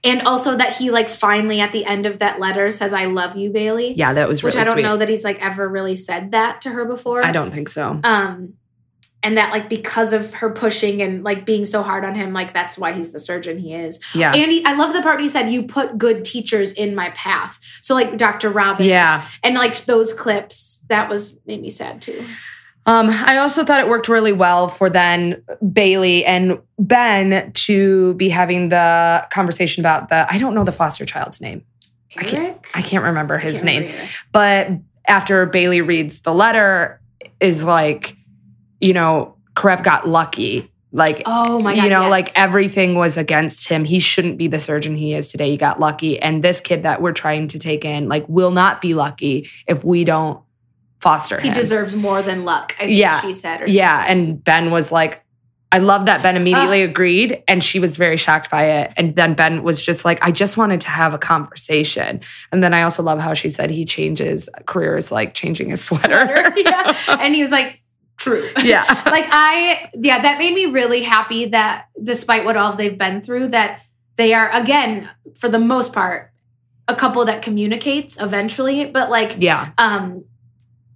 and 0.05 0.21
also 0.23 0.55
that 0.55 0.75
he 0.77 0.91
like 0.91 1.09
finally 1.09 1.59
at 1.59 1.71
the 1.71 1.83
end 1.85 2.05
of 2.05 2.19
that 2.19 2.39
letter 2.39 2.71
says, 2.71 2.93
"I 2.93 3.05
love 3.05 3.35
you, 3.35 3.49
Bailey." 3.49 3.93
Yeah, 3.93 4.13
that 4.13 4.27
was 4.27 4.43
really 4.43 4.55
which 4.55 4.61
I 4.61 4.63
don't 4.63 4.75
sweet. 4.75 4.83
know 4.83 4.97
that 4.97 5.09
he's 5.09 5.23
like 5.23 5.41
ever 5.43 5.67
really 5.67 5.95
said 5.95 6.31
that 6.31 6.61
to 6.61 6.69
her 6.69 6.85
before. 6.85 7.23
I 7.23 7.31
don't 7.31 7.51
think 7.51 7.67
so. 7.69 7.99
Um, 8.03 8.53
and 9.23 9.37
that 9.39 9.51
like 9.51 9.69
because 9.69 10.13
of 10.13 10.35
her 10.35 10.51
pushing 10.51 11.01
and 11.01 11.23
like 11.23 11.45
being 11.47 11.65
so 11.65 11.81
hard 11.81 12.05
on 12.05 12.13
him, 12.13 12.31
like 12.31 12.53
that's 12.53 12.77
why 12.77 12.93
he's 12.93 13.11
the 13.11 13.19
surgeon 13.19 13.57
he 13.57 13.73
is. 13.73 13.99
Yeah. 14.13 14.35
And 14.35 14.51
he, 14.51 14.63
I 14.63 14.73
love 14.73 14.93
the 14.93 15.01
part 15.01 15.19
he 15.19 15.27
said, 15.27 15.51
"You 15.51 15.63
put 15.63 15.97
good 15.97 16.23
teachers 16.23 16.71
in 16.73 16.93
my 16.93 17.09
path." 17.09 17.59
So 17.81 17.95
like 17.95 18.17
Dr. 18.17 18.51
Robbins, 18.51 18.87
Yeah. 18.87 19.25
and 19.43 19.55
like 19.55 19.75
those 19.85 20.13
clips 20.13 20.85
that 20.89 21.09
was 21.09 21.33
made 21.47 21.61
me 21.61 21.71
sad 21.71 22.01
too. 22.03 22.25
Um, 22.87 23.09
I 23.09 23.37
also 23.37 23.63
thought 23.65 23.79
it 23.79 23.87
worked 23.87 24.07
really 24.07 24.31
well 24.33 24.67
for 24.67 24.89
then 24.89 25.43
Bailey 25.73 26.23
and 26.23 26.59
Ben 26.77 27.51
to 27.53 28.13
be 28.13 28.29
having 28.29 28.69
the 28.69 29.25
conversation 29.31 29.81
about 29.81 30.09
the 30.09 30.31
I 30.31 30.37
don't 30.37 30.53
know 30.53 30.63
the 30.63 30.71
foster 30.71 31.05
child's 31.05 31.41
name. 31.41 31.63
I 32.17 32.23
can't- 32.23 32.57
I 32.73 32.81
can't 32.81 33.03
remember 33.03 33.37
his 33.37 33.55
can't 33.61 33.65
name. 33.65 33.81
remember. 33.83 34.03
But 34.31 34.69
after 35.07 35.45
Bailey 35.47 35.81
reads 35.81 36.21
the 36.21 36.33
letter, 36.33 37.01
is 37.39 37.63
like, 37.63 38.15
you 38.79 38.93
know, 38.93 39.35
Karev 39.55 39.83
got 39.83 40.07
lucky. 40.07 40.71
Like 40.91 41.23
Oh 41.25 41.59
my 41.59 41.75
god! 41.75 41.83
you 41.83 41.89
know, 41.89 42.03
yes. 42.03 42.11
like 42.11 42.27
everything 42.37 42.95
was 42.95 43.17
against 43.17 43.67
him. 43.67 43.83
He 43.83 43.99
shouldn't 43.99 44.37
be 44.37 44.47
the 44.47 44.59
surgeon 44.59 44.95
he 44.95 45.13
is 45.13 45.27
today. 45.27 45.49
He 45.49 45.57
got 45.57 45.77
lucky. 45.79 46.17
And 46.21 46.41
this 46.41 46.61
kid 46.61 46.83
that 46.83 47.01
we're 47.01 47.11
trying 47.11 47.47
to 47.47 47.59
take 47.59 47.83
in, 47.83 48.07
like, 48.07 48.23
will 48.29 48.51
not 48.51 48.79
be 48.79 48.93
lucky 48.93 49.49
if 49.67 49.83
we 49.83 50.05
don't 50.05 50.39
foster 51.05 51.39
he 51.39 51.47
him. 51.49 51.53
deserves 51.53 51.95
more 51.95 52.21
than 52.21 52.43
luck. 52.45 52.75
I 52.79 52.85
think 52.87 52.97
Yeah. 52.97 53.21
she 53.21 53.31
said. 53.33 53.61
Or 53.61 53.67
Yeah. 53.67 54.03
And 54.07 54.43
Ben 54.43 54.71
was 54.71 54.91
like, 54.91 55.21
I 55.71 55.79
love 55.79 56.05
that 56.05 56.23
Ben 56.23 56.35
immediately 56.37 56.81
agreed 56.83 57.43
and 57.47 57.61
she 57.63 57.79
was 57.79 57.97
very 57.97 58.17
shocked 58.17 58.49
by 58.49 58.63
it. 58.79 58.93
And 58.97 59.15
then 59.15 59.33
Ben 59.33 59.61
was 59.63 59.83
just 59.85 60.05
like, 60.05 60.19
I 60.23 60.31
just 60.31 60.57
wanted 60.57 60.81
to 60.81 60.89
have 60.89 61.13
a 61.13 61.17
conversation. 61.17 62.21
And 62.51 62.63
then 62.63 62.73
I 62.73 62.81
also 62.83 63.03
love 63.03 63.19
how 63.19 63.33
she 63.33 63.49
said 63.49 63.69
he 63.71 63.83
changes 63.85 64.49
careers 64.65 65.11
like 65.11 65.33
changing 65.33 65.69
his 65.69 65.83
sweater. 65.83 66.25
Sweater, 66.25 66.53
yeah. 66.57 66.95
and 67.19 67.35
he 67.35 67.41
was 67.41 67.51
like, 67.51 67.79
"True." 68.17 68.47
yeah. 68.63 68.83
like 69.05 69.27
I 69.31 69.89
yeah, 69.95 70.21
that 70.21 70.37
made 70.39 70.53
me 70.53 70.65
really 70.67 71.01
happy 71.03 71.45
that 71.47 71.87
despite 72.01 72.45
what 72.45 72.55
all 72.57 72.71
they've 72.73 72.97
been 72.97 73.21
through, 73.21 73.49
that 73.49 73.81
they 74.15 74.33
are 74.33 74.49
again, 74.51 75.09
for 75.35 75.49
the 75.49 75.59
most 75.59 75.91
part, 75.93 76.31
a 76.87 76.95
couple 76.95 77.25
that 77.25 77.41
communicates 77.41 78.21
eventually. 78.21 78.85
But 78.85 79.09
like 79.09 79.35
Yeah. 79.39 79.71
um 79.77 80.23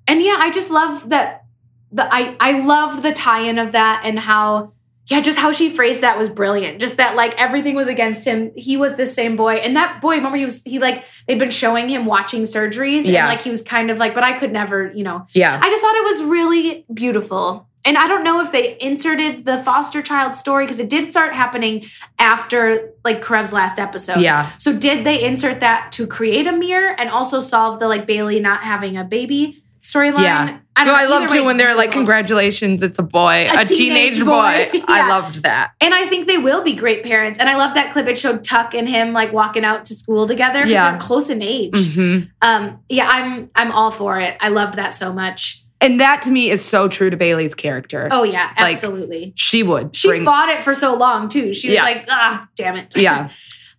and 0.10 0.22
yeah, 0.22 0.36
I 0.40 0.52
just 0.52 0.72
love 0.72 1.10
that 1.10 1.46
the 1.92 2.08
I 2.12 2.36
I 2.40 2.60
loved 2.66 3.04
the 3.04 3.14
tie-in 3.14 3.58
of 3.58 3.72
that 3.74 4.02
and 4.04 4.20
how 4.20 4.74
yeah, 5.08 5.22
just 5.22 5.40
how 5.40 5.52
she 5.52 5.70
phrased 5.72 6.02
that 6.02 6.20
was 6.20 6.30
brilliant. 6.30 6.80
Just 6.80 6.98
that 6.98 7.16
like 7.16 7.34
everything 7.40 7.76
was 7.76 7.88
against 7.88 8.26
him. 8.26 8.52
He 8.56 8.78
was 8.78 8.96
the 8.96 9.08
same 9.08 9.36
boy. 9.36 9.56
And 9.56 9.76
that 9.76 10.02
boy, 10.02 10.16
remember 10.18 10.38
he 10.38 10.46
was 10.46 10.64
he 10.64 10.78
like 10.78 11.06
they'd 11.28 11.40
been 11.40 11.50
showing 11.50 11.90
him 11.90 12.06
watching 12.06 12.44
surgeries. 12.44 13.06
Yeah. 13.06 13.22
And 13.22 13.30
like 13.30 13.42
he 13.42 13.50
was 13.50 13.64
kind 13.64 13.90
of 13.90 13.98
like, 13.98 14.14
but 14.14 14.24
I 14.24 14.38
could 14.38 14.52
never, 14.52 14.92
you 14.94 15.04
know, 15.04 15.26
Yeah. 15.32 15.60
I 15.60 15.70
just 15.70 15.82
thought 15.82 15.96
it 15.96 16.04
was 16.04 16.24
really 16.24 16.86
beautiful. 16.94 17.68
And 17.86 17.98
I 17.98 18.08
don't 18.08 18.24
know 18.24 18.42
if 18.42 18.52
they 18.52 18.78
inserted 18.80 19.46
the 19.46 19.58
foster 19.58 20.02
child 20.02 20.36
story 20.36 20.66
because 20.66 20.80
it 20.80 20.90
did 20.90 21.10
start 21.10 21.34
happening 21.34 21.86
after 22.20 22.92
like 23.04 23.24
Karev's 23.24 23.54
last 23.54 23.80
episode. 23.80 24.20
Yeah. 24.20 24.48
So 24.60 24.78
did 24.78 25.06
they 25.06 25.24
insert 25.24 25.62
that 25.62 25.92
to 25.94 26.06
create 26.06 26.46
a 26.46 26.52
mirror 26.52 26.94
and 27.00 27.10
also 27.10 27.40
solve 27.40 27.80
the 27.80 27.88
like 27.88 28.06
Bailey 28.06 28.40
not 28.40 28.64
having 28.64 28.98
a 28.98 29.04
baby 29.04 29.64
storyline? 29.82 30.24
Yeah. 30.24 30.60
I 30.76 30.86
No, 30.86 30.94
I 30.94 31.06
loved 31.08 31.30
too 31.30 31.44
when 31.44 31.58
they're 31.58 31.76
like, 31.76 31.92
congratulations, 31.92 32.82
it's 32.84 33.00
a 33.00 33.04
boy, 33.04 33.48
A 33.52 33.62
a, 33.62 33.66
teenage, 33.66 34.16
teenage 34.16 34.20
boy. 34.20 34.70
boy. 34.72 34.84
I 34.88 35.08
loved 35.10 35.44
that. 35.44 35.72
And 35.82 35.94
I 35.94 36.08
think 36.08 36.28
they 36.28 36.38
will 36.38 36.64
be 36.64 36.74
great 36.74 37.04
parents. 37.04 37.38
And 37.40 37.50
I 37.50 37.56
love 37.58 37.74
that 37.76 37.92
clip. 37.92 38.08
It 38.08 38.18
showed 38.18 38.44
Tuck 38.44 38.74
and 38.74 38.88
him 38.88 39.12
like 39.12 39.34
walking 39.34 39.66
out 39.66 39.86
to 39.86 39.96
school 39.96 40.26
together 40.28 40.60
because 40.60 40.72
Yeah. 40.72 40.92
they're 40.92 41.00
close 41.00 41.30
in 41.30 41.42
age. 41.42 41.94
hmm 41.94 42.20
Um, 42.42 42.80
yeah, 42.88 43.10
I'm 43.10 43.50
I'm 43.56 43.72
all 43.72 43.92
for 43.92 44.20
it. 44.20 44.38
I 44.40 44.50
loved 44.50 44.76
that 44.76 44.94
so 44.94 45.12
much. 45.12 45.64
And 45.82 46.00
that 46.02 46.22
to 46.24 46.32
me 46.32 46.50
is 46.50 46.64
so 46.64 46.88
true 46.90 47.10
to 47.10 47.16
Bailey's 47.18 47.56
character. 47.56 48.08
Oh 48.12 48.24
yeah, 48.24 48.52
Like, 48.58 48.76
absolutely. 48.76 49.32
She 49.36 49.64
would. 49.64 49.96
She 49.96 50.10
bring- 50.10 50.26
fought 50.26 50.50
it 50.50 50.62
for 50.62 50.76
so 50.76 50.96
long 50.96 51.30
too. 51.30 51.54
She 51.54 51.70
was 51.70 51.76
Yeah. 51.76 51.84
like, 51.84 52.06
ah, 52.10 52.48
damn 52.56 52.76
it. 52.76 52.96
Yeah. 52.98 53.30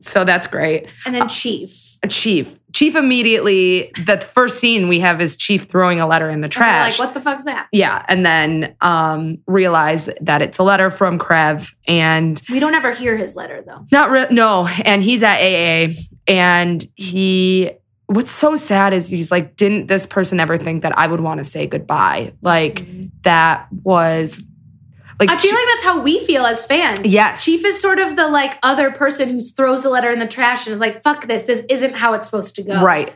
So 0.00 0.24
that's 0.24 0.46
great. 0.46 0.86
And 1.04 1.14
then 1.14 1.28
Chief. 1.28 1.89
Chief. 2.08 2.58
Chief 2.72 2.94
immediately, 2.96 3.90
the 4.06 4.18
first 4.18 4.58
scene 4.60 4.88
we 4.88 5.00
have 5.00 5.20
is 5.20 5.36
Chief 5.36 5.64
throwing 5.64 6.00
a 6.00 6.06
letter 6.06 6.30
in 6.30 6.40
the 6.40 6.48
trash. 6.48 6.98
Like, 6.98 7.08
what 7.08 7.14
the 7.14 7.20
fuck's 7.20 7.44
that? 7.44 7.68
Yeah. 7.72 8.04
And 8.08 8.24
then 8.24 8.74
um 8.80 9.38
realize 9.46 10.08
that 10.20 10.40
it's 10.40 10.58
a 10.58 10.62
letter 10.62 10.90
from 10.90 11.18
Karev 11.18 11.74
and 11.86 12.40
We 12.48 12.58
don't 12.58 12.74
ever 12.74 12.92
hear 12.92 13.16
his 13.16 13.36
letter 13.36 13.62
though. 13.66 13.86
not 13.92 14.10
re- 14.10 14.28
no, 14.30 14.66
and 14.84 15.02
he's 15.02 15.22
at 15.22 15.36
AA 15.36 15.94
and 16.26 16.84
he 16.94 17.72
what's 18.06 18.30
so 18.30 18.56
sad 18.56 18.92
is 18.92 19.08
he's 19.08 19.30
like, 19.30 19.54
didn't 19.56 19.86
this 19.86 20.06
person 20.06 20.40
ever 20.40 20.56
think 20.58 20.82
that 20.82 20.96
I 20.98 21.06
would 21.06 21.20
want 21.20 21.38
to 21.38 21.44
say 21.44 21.66
goodbye? 21.66 22.32
Like 22.40 22.84
that 23.22 23.66
was 23.84 24.46
like 25.20 25.28
I 25.28 25.36
feel 25.36 25.54
like 25.54 25.66
that's 25.66 25.82
how 25.82 26.00
we 26.00 26.18
feel 26.24 26.46
as 26.46 26.64
fans. 26.64 27.04
Yes. 27.04 27.44
Chief 27.44 27.64
is 27.64 27.80
sort 27.80 27.98
of 27.98 28.16
the 28.16 28.26
like 28.26 28.58
other 28.62 28.90
person 28.90 29.28
who 29.28 29.40
throws 29.40 29.82
the 29.82 29.90
letter 29.90 30.10
in 30.10 30.18
the 30.18 30.26
trash 30.26 30.66
and 30.66 30.72
is 30.72 30.80
like, 30.80 31.02
fuck 31.02 31.26
this. 31.26 31.42
This 31.42 31.64
isn't 31.68 31.94
how 31.94 32.14
it's 32.14 32.26
supposed 32.26 32.56
to 32.56 32.62
go. 32.62 32.82
Right. 32.82 33.12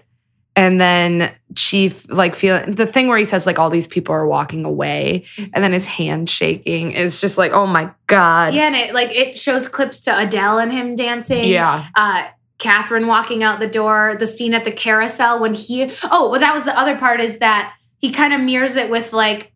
And 0.57 0.81
then 0.81 1.35
Chief, 1.57 2.09
like, 2.09 2.37
feeling 2.37 2.77
the 2.77 2.87
thing 2.87 3.09
where 3.09 3.19
he 3.19 3.25
says, 3.25 3.45
like, 3.45 3.59
all 3.59 3.71
these 3.71 3.89
people 3.89 4.15
are 4.15 4.25
walking 4.25 4.65
away, 4.65 5.25
and 5.37 5.65
then 5.65 5.73
his 5.73 5.85
hand 5.85 6.31
shaking 6.31 6.93
is 6.93 7.21
just 7.21 7.39
like, 7.39 7.51
oh 7.51 7.67
my 7.67 7.91
God. 8.07 8.55
Yeah, 8.55 8.69
and 8.69 8.77
it 8.77 8.95
like 8.95 9.13
it 9.13 9.37
shows 9.37 9.67
clips 9.67 10.03
to 10.03 10.17
Adele 10.17 10.61
and 10.61 10.73
him 10.73 10.95
dancing. 10.95 11.49
Yeah. 11.49 11.87
Uh 11.97 12.29
Catherine 12.59 13.09
walking 13.09 13.43
out 13.43 13.59
the 13.59 13.67
door, 13.67 14.15
the 14.17 14.29
scene 14.29 14.55
at 14.55 14.63
the 14.65 14.71
carousel 14.71 15.41
when 15.41 15.55
he 15.55 15.91
oh, 16.05 16.31
well, 16.31 16.41
that 16.41 16.55
was 16.55 16.65
the 16.65 16.79
other 16.79 16.97
part 16.97 17.21
is 17.21 17.39
that 17.39 17.75
he 17.99 18.11
kind 18.11 18.33
of 18.33 18.41
mirrors 18.41 18.77
it 18.77 18.91
with 18.91 19.13
like 19.13 19.51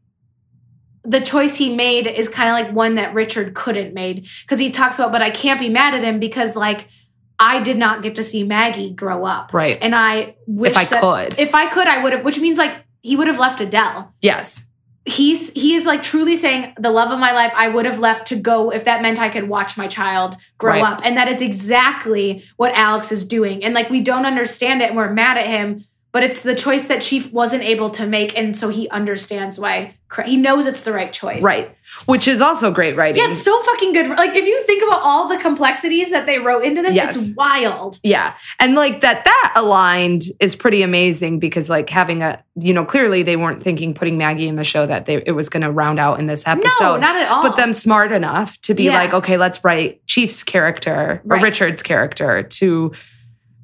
the 1.05 1.21
choice 1.21 1.57
he 1.57 1.75
made 1.75 2.07
is 2.07 2.29
kind 2.29 2.49
of 2.49 2.55
like 2.67 2.75
one 2.75 2.97
that 2.97 3.15
Richard 3.15 3.55
couldn't 3.55 3.95
made 3.95 4.29
because 4.43 4.59
he 4.59 4.71
talks 4.71 4.99
about, 4.99 5.13
but 5.13 5.23
I 5.23 5.31
can't 5.31 5.59
be 5.61 5.69
mad 5.69 5.95
at 5.95 6.03
him 6.05 6.19
because 6.21 6.57
like 6.57 6.89
I 7.39 7.61
did 7.63 7.77
not 7.79 8.03
get 8.03 8.17
to 8.17 8.25
see 8.25 8.43
Maggie 8.45 8.91
grow 8.91 9.25
up, 9.25 9.55
Right. 9.55 9.79
and 9.81 9.95
I 9.95 10.35
wish 10.47 10.73
if 10.73 10.77
I 10.77 10.85
that- 10.85 11.01
could. 11.01 11.39
if 11.39 11.55
I 11.55 11.67
could, 11.69 11.87
I 11.87 12.03
would 12.03 12.13
have. 12.13 12.25
Which 12.25 12.39
means 12.41 12.59
like 12.59 12.77
he 13.01 13.17
would 13.17 13.29
have 13.29 13.39
left 13.39 13.61
Adele. 13.61 14.13
yes. 14.21 14.65
He's 15.05 15.51
he 15.53 15.75
is 15.75 15.87
like 15.87 16.03
truly 16.03 16.37
saying 16.37 16.75
the 16.79 16.91
love 16.91 17.11
of 17.11 17.19
my 17.19 17.33
life. 17.33 17.55
I 17.57 17.69
would 17.69 17.87
have 17.87 17.99
left 17.99 18.27
to 18.27 18.37
go 18.37 18.71
if 18.71 18.85
that 18.85 19.01
meant 19.01 19.19
I 19.19 19.31
could 19.31 19.49
watch 19.49 19.79
my 19.79 19.87
child 19.87 20.37
grow 20.59 20.73
Right. 20.75 20.83
up, 20.85 21.01
and 21.03 21.17
that 21.17 21.29
is 21.29 21.41
exactly 21.41 22.43
what 22.59 22.75
Alex 22.75 23.11
is 23.11 23.27
doing. 23.27 23.65
And 23.65 23.73
like 23.73 23.89
we 23.89 24.01
don't 24.03 24.27
understand 24.27 24.83
it, 24.83 24.89
and 24.89 24.97
we're 24.99 25.11
mad 25.11 25.39
at 25.39 25.47
him. 25.47 25.83
But 26.13 26.23
it's 26.23 26.43
the 26.43 26.55
choice 26.55 26.87
that 26.87 27.03
Chief 27.03 27.33
wasn't 27.33 27.63
able 27.65 27.91
to 27.91 28.07
make, 28.07 28.37
and 28.37 28.57
so 28.57 28.69
he 28.71 28.89
understands 28.91 29.59
why. 29.59 29.95
He 30.25 30.39
knows 30.39 30.67
it's 30.67 30.85
the 30.85 30.93
right 30.95 31.13
choice, 31.13 31.43
Right. 31.43 31.71
Which 32.07 32.27
is 32.29 32.41
also 32.41 32.71
great 32.71 32.97
writing. 32.97 33.23
Yeah, 33.23 33.29
it's 33.29 33.43
so 33.43 33.63
fucking 33.63 33.93
good. 33.93 34.09
Like 34.09 34.35
if 34.35 34.47
you 34.47 34.63
think 34.65 34.83
about 34.83 35.03
all 35.03 35.29
the 35.29 35.37
complexities 35.37 36.11
that 36.13 36.25
they 36.25 36.39
wrote 36.39 36.65
into 36.65 36.81
this, 36.81 36.95
Yes. 36.95 37.15
it's 37.15 37.37
wild. 37.37 37.99
Yeah. 38.03 38.33
And 38.59 38.75
like 38.75 39.03
that 39.03 39.27
that 39.27 39.53
aligned 39.55 40.23
is 40.41 40.57
pretty 40.57 40.81
amazing 40.81 41.41
because 41.41 41.69
like 41.69 41.91
having 41.91 42.23
a 42.23 42.43
you 42.57 42.73
know, 42.73 42.87
clearly 42.87 43.23
they 43.23 43.37
weren't 43.37 43.63
thinking 43.63 43.93
putting 43.93 44.17
Maggie 44.17 44.49
in 44.49 44.55
the 44.55 44.65
show 44.65 44.87
that 44.87 45.05
they 45.05 45.17
it 45.27 45.33
was 45.33 45.51
gonna 45.51 45.71
round 45.71 45.99
out 45.99 46.19
in 46.19 46.27
this 46.27 46.47
episode. 46.47 46.71
no, 46.81 46.97
not 46.97 47.15
at 47.17 47.29
all. 47.31 47.43
but 47.43 47.57
them 47.57 47.75
smart 47.75 48.11
enough 48.11 48.59
to 48.63 48.73
be 48.73 48.85
Yeah. 48.85 48.95
like, 48.95 49.13
okay, 49.13 49.37
let's 49.37 49.63
write 49.63 50.07
Chief's 50.07 50.43
character 50.43 51.21
or 51.23 51.37
Right. 51.37 51.43
Richard's 51.43 51.83
character 51.83 52.43
to 52.45 52.93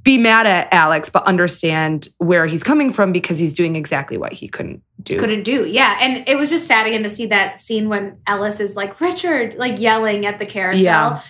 be 0.04 0.18
mad 0.18 0.46
at 0.46 0.68
Alex, 0.70 1.08
but 1.08 1.24
understand 1.24 2.08
where 2.18 2.46
he's 2.46 2.62
coming 2.62 2.92
from 2.92 3.10
because 3.10 3.38
he's 3.38 3.54
doing 3.54 3.74
exactly 3.74 4.16
what 4.18 4.32
he 4.34 4.46
couldn't 4.46 4.82
do. 5.02 5.18
couldn't 5.18 5.42
do. 5.44 5.64
Yeah, 5.64 5.96
and 6.00 6.28
it 6.28 6.36
was 6.36 6.50
just 6.50 6.66
sad 6.66 6.86
again 6.86 7.02
to 7.02 7.08
see 7.08 7.26
that 7.26 7.60
scene 7.60 7.88
when 7.88 8.18
Ellis 8.26 8.60
is 8.60 8.76
like 8.76 9.00
Richard, 9.00 9.54
like 9.56 9.80
yelling 9.80 10.26
at 10.26 10.38
the 10.38 10.46
carousel. 10.46 10.84
Yeah. 10.84 11.20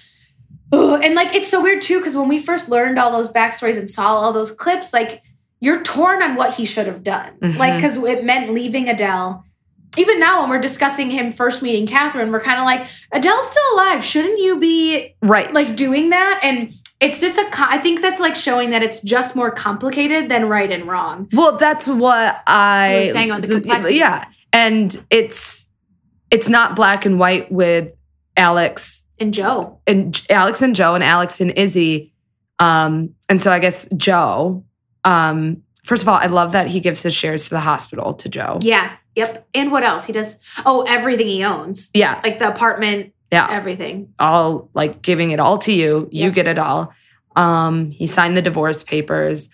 Ugh, 0.72 1.00
and 1.04 1.14
like 1.14 1.34
it's 1.34 1.48
so 1.48 1.62
weird 1.62 1.82
too 1.82 1.98
because 1.98 2.16
when 2.16 2.28
we 2.28 2.38
first 2.40 2.68
learned 2.68 2.98
all 2.98 3.12
those 3.12 3.28
backstories 3.30 3.78
and 3.78 3.88
saw 3.88 4.08
all 4.16 4.32
those 4.32 4.50
clips, 4.50 4.92
like 4.92 5.22
you're 5.60 5.82
torn 5.82 6.20
on 6.20 6.34
what 6.34 6.54
he 6.54 6.64
should 6.66 6.86
have 6.88 7.02
done. 7.04 7.30
Mhm. 7.40 7.56
Like 7.56 7.76
because 7.76 7.96
it 8.02 8.24
meant 8.24 8.52
leaving 8.52 8.88
Adele. 8.88 9.44
Even 9.96 10.18
now, 10.18 10.40
when 10.40 10.50
we're 10.50 10.58
discussing 10.60 11.10
him 11.10 11.30
first 11.30 11.62
meeting 11.62 11.86
Catherine, 11.86 12.32
we're 12.32 12.40
kind 12.40 12.58
of 12.58 12.64
like, 12.64 12.88
Adele's 13.12 13.48
still 13.48 13.62
alive. 13.74 14.04
Shouldn't 14.04 14.40
you 14.40 14.58
be 14.58 15.14
Right. 15.22 15.54
like 15.54 15.76
doing 15.76 16.10
that? 16.10 16.40
And 16.42 16.72
it's 17.00 17.20
just 17.20 17.38
a. 17.38 17.48
I 17.58 17.78
think 17.78 18.00
that's 18.00 18.20
like 18.20 18.34
showing 18.36 18.70
that 18.70 18.82
it's 18.82 19.00
just 19.02 19.36
more 19.36 19.50
complicated 19.50 20.28
than 20.30 20.48
right 20.48 20.70
and 20.70 20.86
wrong. 20.86 21.28
Well, 21.32 21.56
that's 21.56 21.86
what 21.88 22.42
I 22.46 23.00
was 23.00 23.12
saying 23.12 23.30
on 23.30 23.40
the 23.40 23.48
complexities. 23.48 23.98
Yeah, 23.98 24.24
and 24.52 25.04
it's 25.10 25.68
it's 26.30 26.48
not 26.48 26.76
black 26.76 27.04
and 27.06 27.18
white 27.18 27.50
with 27.52 27.92
Alex 28.36 29.04
And 29.18 29.32
Jo, 29.34 29.80
and 29.86 30.20
Alex 30.30 30.62
and 30.62 30.74
Jo 30.74 30.94
and 30.94 31.04
Alex 31.04 31.40
and 31.40 31.50
Izzie. 31.56 32.12
Um, 32.58 33.14
and 33.28 33.40
so 33.42 33.50
I 33.50 33.58
guess 33.58 33.88
Jo. 33.96 34.64
Um, 35.04 35.62
first 35.84 36.02
of 36.02 36.08
all, 36.08 36.16
I 36.16 36.26
love 36.26 36.52
that 36.52 36.68
he 36.68 36.80
gives 36.80 37.02
his 37.02 37.14
shares 37.14 37.44
to 37.44 37.50
the 37.50 37.60
hospital 37.60 38.14
to 38.14 38.28
Jo. 38.28 38.58
yeah, 38.62 38.96
yep. 39.16 39.46
And 39.54 39.70
what 39.70 39.82
else? 39.82 40.06
He 40.06 40.12
does. 40.12 40.38
Oh, 40.64 40.82
everything 40.82 41.26
he 41.28 41.44
owns, 41.44 41.90
Yeah, 41.94 42.20
like 42.24 42.38
the 42.38 42.48
apartment, 42.48 43.12
yeah. 43.30 43.48
everything. 43.50 44.12
all 44.18 44.70
like 44.74 45.02
giving 45.02 45.30
it 45.32 45.40
all 45.40 45.58
to 45.58 45.72
you. 45.72 46.08
You 46.12 46.26
Yeah. 46.26 46.30
get 46.30 46.46
it 46.46 46.58
all. 46.58 46.92
Um, 47.36 47.90
he 47.90 48.06
signed 48.06 48.36
the 48.36 48.42
divorce 48.42 48.82
papers. 48.84 49.50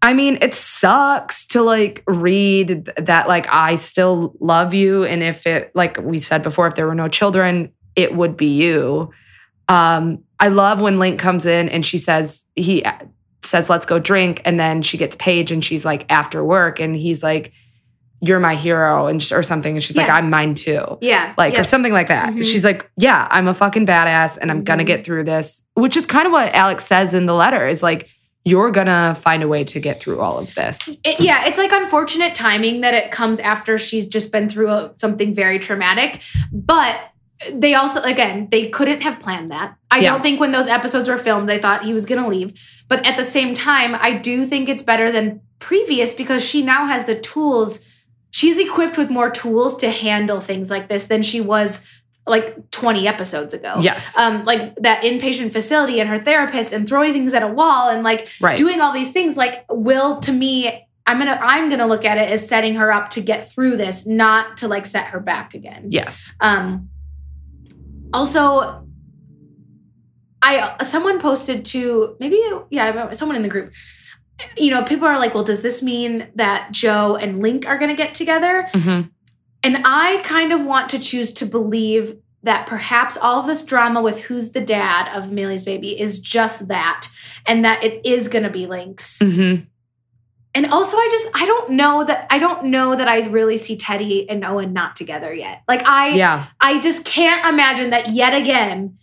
I 0.00 0.12
mean, 0.14 0.38
it 0.40 0.54
sucks 0.54 1.44
to 1.48 1.62
like 1.62 2.04
read 2.06 2.84
that 2.96 3.26
like 3.26 3.48
I 3.50 3.74
still 3.74 4.34
love 4.38 4.72
you 4.72 5.04
and 5.04 5.22
if 5.24 5.46
it 5.46 5.72
like 5.74 5.98
we 6.00 6.18
said 6.18 6.42
before 6.44 6.68
if 6.68 6.76
there 6.76 6.86
were 6.86 6.94
no 6.94 7.08
children, 7.08 7.72
it 7.96 8.14
would 8.14 8.36
be 8.36 8.46
you. 8.46 9.10
Um 9.68 10.22
I 10.38 10.48
love 10.48 10.80
when 10.80 10.98
Link 10.98 11.18
comes 11.18 11.46
in 11.46 11.68
and 11.68 11.84
she 11.84 11.98
says 11.98 12.44
he 12.54 12.84
uh, 12.84 12.92
says 13.42 13.68
let's 13.68 13.86
go 13.86 13.98
drink 13.98 14.40
and 14.44 14.60
then 14.60 14.82
she 14.82 14.96
gets 14.98 15.16
Paige 15.16 15.50
and 15.50 15.64
she's 15.64 15.84
like 15.84 16.06
after 16.08 16.44
work 16.44 16.78
and 16.78 16.94
he's 16.94 17.24
like 17.24 17.52
you're 18.20 18.40
my 18.40 18.54
hero 18.56 19.06
and 19.06 19.22
sh- 19.22 19.32
or 19.32 19.42
something 19.42 19.74
and 19.76 19.82
she's 19.84 19.96
like 19.96 20.08
I'm 20.08 20.28
mine 20.30 20.54
too 20.54 20.98
Yeah, 21.00 21.34
like 21.38 21.54
yeah. 21.54 21.60
or 21.60 21.64
something 21.64 21.92
like 21.92 22.08
that. 22.08 22.30
Mhm. 22.34 22.44
She's 22.44 22.64
like, 22.64 22.90
"Yeah, 22.96 23.28
I'm 23.30 23.46
a 23.46 23.54
fucking 23.54 23.86
badass 23.86 24.38
and 24.40 24.50
I'm 24.50 24.64
going 24.64 24.78
to 24.78 24.84
Mhm. 24.84 24.88
get 24.88 25.04
through 25.06 25.24
this." 25.24 25.62
Which 25.74 25.96
is 25.96 26.04
kind 26.06 26.26
of 26.26 26.32
what 26.32 26.52
Alex 26.54 26.84
says 26.84 27.14
in 27.14 27.26
the 27.26 27.34
letter 27.34 27.66
is 27.68 27.82
like, 27.82 28.08
"You're 28.44 28.70
going 28.72 28.88
to 28.88 29.16
find 29.20 29.42
a 29.42 29.48
way 29.48 29.62
to 29.64 29.78
get 29.78 30.00
through 30.00 30.20
all 30.20 30.36
of 30.38 30.52
this." 30.56 30.88
It- 31.04 31.20
yeah, 31.20 31.46
it's 31.46 31.58
like 31.58 31.70
unfortunate 31.70 32.34
timing 32.34 32.80
that 32.80 32.94
it 32.94 33.10
comes 33.12 33.38
after 33.38 33.78
she's 33.78 34.06
just 34.08 34.32
been 34.32 34.48
through 34.48 34.70
a, 34.70 34.90
something 34.96 35.32
very 35.34 35.58
traumatic. 35.60 36.20
But 36.52 36.96
they 37.52 37.74
also, 37.74 38.02
again, 38.02 38.48
they 38.50 38.68
couldn't 38.68 39.02
have 39.02 39.20
planned 39.20 39.52
that. 39.52 39.74
I 39.92 39.98
Yeah. 39.98 40.10
don't 40.10 40.22
think 40.22 40.40
when 40.40 40.50
those 40.50 40.66
episodes 40.66 41.08
were 41.08 41.16
filmed, 41.18 41.48
they 41.48 41.58
thought 41.58 41.84
he 41.84 41.94
was 41.94 42.04
going 42.04 42.20
to 42.20 42.28
leave. 42.28 42.52
But 42.88 43.06
at 43.06 43.16
the 43.16 43.22
same 43.22 43.54
time, 43.54 43.94
I 44.00 44.10
do 44.14 44.44
think 44.44 44.68
it's 44.68 44.82
better 44.82 45.12
than 45.12 45.38
previous 45.60 46.12
because 46.12 46.44
she 46.44 46.62
now 46.64 46.86
has 46.86 47.04
the 47.04 47.14
tools. 47.14 47.80
She's 48.30 48.58
equipped 48.58 48.98
with 48.98 49.10
more 49.10 49.30
tools 49.30 49.76
to 49.78 49.90
handle 49.90 50.40
things 50.40 50.70
like 50.70 50.88
this 50.88 51.06
than 51.06 51.22
she 51.22 51.40
was 51.40 51.86
like 52.26 52.70
20 52.70 53.08
episodes 53.08 53.54
ago. 53.54 53.76
Yes. 53.80 54.16
Um, 54.16 54.44
like 54.44 54.76
that 54.76 55.02
inpatient 55.02 55.52
facility 55.52 56.00
and 56.00 56.08
her 56.08 56.18
therapist 56.18 56.72
and 56.72 56.86
throwing 56.86 57.12
things 57.12 57.34
at 57.34 57.42
a 57.42 57.48
wall 57.48 57.88
and 57.88 58.02
like 58.02 58.28
right. 58.40 58.58
doing 58.58 58.80
all 58.80 58.92
these 58.92 59.12
things 59.12 59.36
like 59.36 59.64
will 59.70 60.20
to 60.20 60.32
me 60.32 60.86
i'm 61.08 61.18
gonna 61.18 61.38
i'm 61.42 61.68
gonna 61.68 61.86
look 61.86 62.04
at 62.04 62.18
it 62.18 62.30
as 62.30 62.46
setting 62.46 62.74
her 62.74 62.92
up 62.92 63.10
to 63.10 63.20
get 63.20 63.50
through 63.50 63.76
this 63.76 64.06
not 64.06 64.58
to 64.58 64.68
like 64.68 64.86
set 64.86 65.06
her 65.06 65.18
back 65.18 65.54
again 65.54 65.86
yes. 65.88 66.30
um 66.40 66.88
also 68.12 68.86
i 70.42 70.76
someone 70.82 71.18
posted 71.18 71.64
to 71.64 72.14
maybe 72.20 72.40
yeah 72.70 73.10
someone 73.12 73.34
in 73.34 73.42
the 73.42 73.48
group 73.48 73.72
you 74.56 74.70
know 74.70 74.82
people 74.84 75.06
are 75.06 75.18
like 75.18 75.34
well 75.34 75.44
does 75.44 75.62
this 75.62 75.82
mean 75.82 76.28
that 76.34 76.70
jo 76.72 77.16
and 77.16 77.42
link 77.42 77.66
are 77.66 77.78
gonna 77.78 77.94
get 77.94 78.14
together 78.14 78.66
Mhm. 78.72 79.10
and 79.62 79.76
I 79.84 80.20
kind 80.24 80.52
of 80.52 80.64
want 80.64 80.88
to 80.90 80.98
choose 80.98 81.32
to 81.34 81.46
believe 81.46 82.16
that 82.44 82.66
perhaps 82.66 83.16
all 83.16 83.40
of 83.40 83.46
this 83.46 83.62
drama 83.64 84.00
with 84.00 84.20
who's 84.20 84.52
the 84.52 84.60
dad 84.60 85.08
of 85.16 85.32
Millie's 85.32 85.64
baby 85.64 86.00
is 86.00 86.20
just 86.20 86.68
that, 86.68 87.08
and 87.46 87.64
that 87.64 87.82
it 87.82 88.00
is 88.06 88.28
going 88.28 88.44
to 88.44 88.48
be 88.50 88.66
Link's. 88.68 89.18
Mhm. 89.18 89.66
And 90.54 90.66
also, 90.72 90.96
I 90.96 91.08
just 91.10 91.28
I 91.34 91.44
don't 91.46 91.70
know 91.70 92.04
that 92.04 92.28
I 92.30 92.38
don't 92.38 92.66
know 92.66 92.94
that 92.94 93.08
I 93.08 93.26
really 93.26 93.58
see 93.58 93.76
Teddy 93.76 94.30
and 94.30 94.44
Owen 94.44 94.72
not 94.72 94.94
together 94.94 95.34
yet. 95.34 95.62
Like 95.66 95.82
I 95.84 96.10
Yeah. 96.10 96.44
I 96.60 96.78
just 96.78 97.04
can't 97.04 97.44
imagine 97.44 97.90
that 97.90 98.10
yet 98.14 98.34
again 98.34 98.98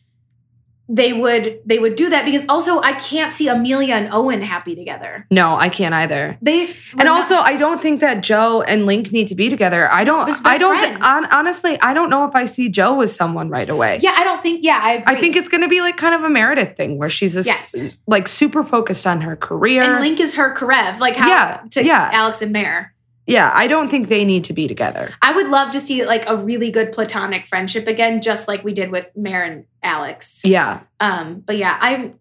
they 0.87 1.13
would 1.13 1.59
they 1.65 1.79
would 1.79 1.95
do 1.95 2.09
that 2.11 2.25
because 2.25 2.45
also 2.47 2.79
I 2.81 2.93
can't 2.93 3.33
see 3.33 3.47
Amelia 3.47 3.95
and 3.95 4.09
Owen 4.13 4.41
happy 4.41 4.75
together. 4.75 5.25
No, 5.31 5.55
I 5.55 5.69
can't 5.69 5.93
either. 5.95 6.37
They 6.41 6.67
And 6.91 7.05
not- 7.05 7.07
also, 7.07 7.35
I 7.37 7.57
don't 7.57 7.81
think 7.81 8.01
that 8.01 8.21
Jo 8.21 8.61
and 8.61 8.85
Link 8.85 9.11
need 9.11 9.27
to 9.29 9.35
be 9.35 9.49
together. 9.49 9.91
I 9.91 10.03
don't. 10.03 10.29
I 10.45 10.57
don't. 10.57 10.77
friends. 10.79 11.03
hon- 11.03 11.25
honestly, 11.31 11.79
I 11.81 11.93
don't 11.93 12.09
know 12.09 12.25
if 12.25 12.35
I 12.35 12.45
see 12.45 12.69
Jo 12.69 12.93
with 12.95 13.09
someone 13.09 13.49
right 13.49 13.69
away. 13.69 13.99
yeah, 14.01 14.13
I 14.15 14.23
don't 14.23 14.41
think 14.43 14.63
yeah 14.63 14.79
I 14.81 14.91
agree. 14.93 15.13
I 15.15 15.19
think 15.19 15.35
it's 15.35 15.49
going 15.49 15.61
to 15.63 15.67
be 15.69 15.81
like 15.81 15.97
kind 15.97 16.13
of 16.15 16.23
a 16.23 16.29
Meredith 16.29 16.75
thing 16.77 16.97
where 16.97 17.09
she's 17.09 17.33
just 17.33 17.47
Yes. 17.47 17.97
like 18.07 18.27
super 18.27 18.63
focused 18.63 19.07
on 19.07 19.21
her 19.21 19.35
career. 19.35 19.81
and 19.81 20.01
Link 20.01 20.19
is 20.19 20.35
her 20.35 20.53
Karev, 20.55 20.99
like 20.99 21.15
how 21.15 21.27
Yeah, 21.27 21.61
to 21.71 21.83
yeah. 21.83 22.09
Alex 22.13 22.41
and 22.41 22.51
Mare. 22.51 22.93
Yeah, 23.27 23.49
I 23.53 23.67
don't 23.67 23.89
think 23.89 24.07
they 24.07 24.23
need 24.23 24.43
to 24.45 24.53
be 24.53 24.67
together. 24.67 25.13
I 25.21 25.33
would 25.33 25.47
love 25.47 25.71
to 25.71 25.79
see 25.79 26.05
like 26.05 26.27
a 26.29 26.37
really 26.37 26.69
good 26.69 26.91
platonic 26.91 27.47
friendship 27.47 27.87
again, 27.87 28.21
just 28.21 28.47
like 28.47 28.63
we 28.63 28.71
did 28.73 28.91
with 28.91 29.09
Mare 29.15 29.43
and 29.43 29.65
Alex. 29.81 30.41
Yeah. 30.43 30.81
Um, 30.99 31.39
but 31.45 31.57
yeah, 31.57 31.77
I'm 31.81 32.19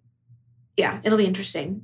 yeah, 0.77 1.01
it'll 1.05 1.19
be 1.19 1.27
interesting. 1.27 1.83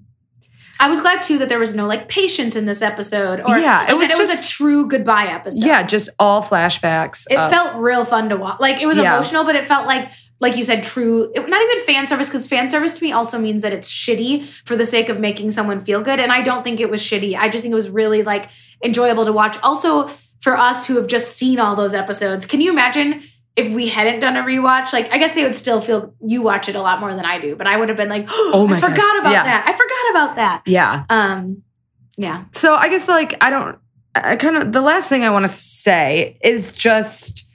I 0.80 0.88
was 0.88 1.00
glad 1.00 1.20
too 1.20 1.36
that 1.38 1.50
there 1.50 1.58
was 1.58 1.74
no 1.74 1.86
like 1.86 2.08
patients 2.08 2.56
in 2.56 2.64
this 2.64 2.80
episode, 2.80 3.40
or 3.40 3.58
Yeah, 3.58 3.90
it 3.90 3.94
was 3.94 4.08
that 4.08 4.18
it 4.18 4.26
was 4.26 4.42
a 4.42 4.48
true 4.48 4.88
goodbye 4.88 5.26
episode. 5.26 5.66
Yeah, 5.66 5.82
just 5.82 6.08
all 6.18 6.42
flashbacks. 6.42 7.26
it 7.30 7.36
of- 7.36 7.50
felt 7.50 7.76
real 7.76 8.04
fun 8.06 8.30
to 8.30 8.36
watch. 8.38 8.58
Like 8.60 8.80
it 8.80 8.86
was 8.86 8.96
Yeah. 8.96 9.12
emotional, 9.14 9.44
but 9.44 9.54
it 9.54 9.68
felt 9.68 9.86
like 9.86 10.10
like 10.42 10.56
you 10.56 10.64
said, 10.64 10.82
true. 10.82 11.30
It, 11.34 11.46
not 11.50 11.60
even 11.60 11.84
fan 11.84 12.06
service 12.06 12.30
because 12.30 12.46
fan 12.46 12.66
service 12.66 12.94
to 12.94 13.04
me 13.04 13.12
also 13.12 13.38
means 13.38 13.60
that 13.60 13.74
it's 13.74 13.90
shitty 13.90 14.46
for 14.64 14.74
the 14.74 14.86
sake 14.86 15.10
of 15.10 15.20
making 15.20 15.50
someone 15.50 15.80
feel 15.80 16.00
good, 16.00 16.18
and 16.18 16.32
I 16.32 16.40
don't 16.40 16.64
think 16.64 16.80
it 16.80 16.88
was 16.88 17.02
shitty. 17.02 17.36
I 17.36 17.50
just 17.50 17.60
think 17.60 17.72
it 17.72 17.74
was 17.74 17.90
really 17.90 18.22
like 18.22 18.48
enjoyable 18.82 19.24
to 19.24 19.32
watch. 19.32 19.58
Also 19.62 20.08
for 20.40 20.56
us 20.56 20.86
who 20.86 20.96
have 20.96 21.06
just 21.06 21.36
seen 21.36 21.58
all 21.58 21.76
those 21.76 21.94
episodes, 21.94 22.46
can 22.46 22.60
you 22.60 22.70
imagine? 22.70 23.22
If 23.56 23.74
we 23.74 23.88
hadn't 23.88 24.20
done 24.20 24.36
a 24.36 24.42
rewatch, 24.42 24.92
like 24.92 25.12
I 25.12 25.18
guess 25.18 25.34
they 25.34 25.42
would 25.42 25.56
still 25.56 25.80
feel 25.80 26.14
you 26.24 26.40
watch 26.40 26.68
it 26.68 26.76
a 26.76 26.80
lot 26.80 27.00
more 27.00 27.14
than 27.14 27.24
I 27.24 27.38
do, 27.38 27.56
but 27.56 27.66
I 27.66 27.76
would 27.76 27.88
have 27.88 27.96
been 27.96 28.08
like, 28.08 28.26
oh, 28.30 28.66
my 28.66 28.78
god. 28.78 28.84
I 28.84 28.88
gosh, 28.88 28.96
forgot 28.96 29.18
about 29.18 29.32
yeah. 29.32 29.44
that. 29.44 29.66
I 29.66 29.72
forgot 29.72 30.10
about 30.10 30.36
that. 30.36 30.62
yeah. 30.66 31.04
Um, 31.10 31.62
yeah, 32.20 32.44
So 32.52 32.74
I 32.74 32.90
guess 32.90 33.08
like 33.08 33.42
I 33.42 33.48
don't. 33.48 33.78
I 34.14 34.36
kind 34.36 34.58
of 34.58 34.72
the 34.72 34.82
last 34.82 35.08
thing 35.08 35.24
I 35.24 35.30
want 35.30 35.44
to 35.44 35.48
say 35.48 36.38
is 36.42 36.72
just. 36.72 37.48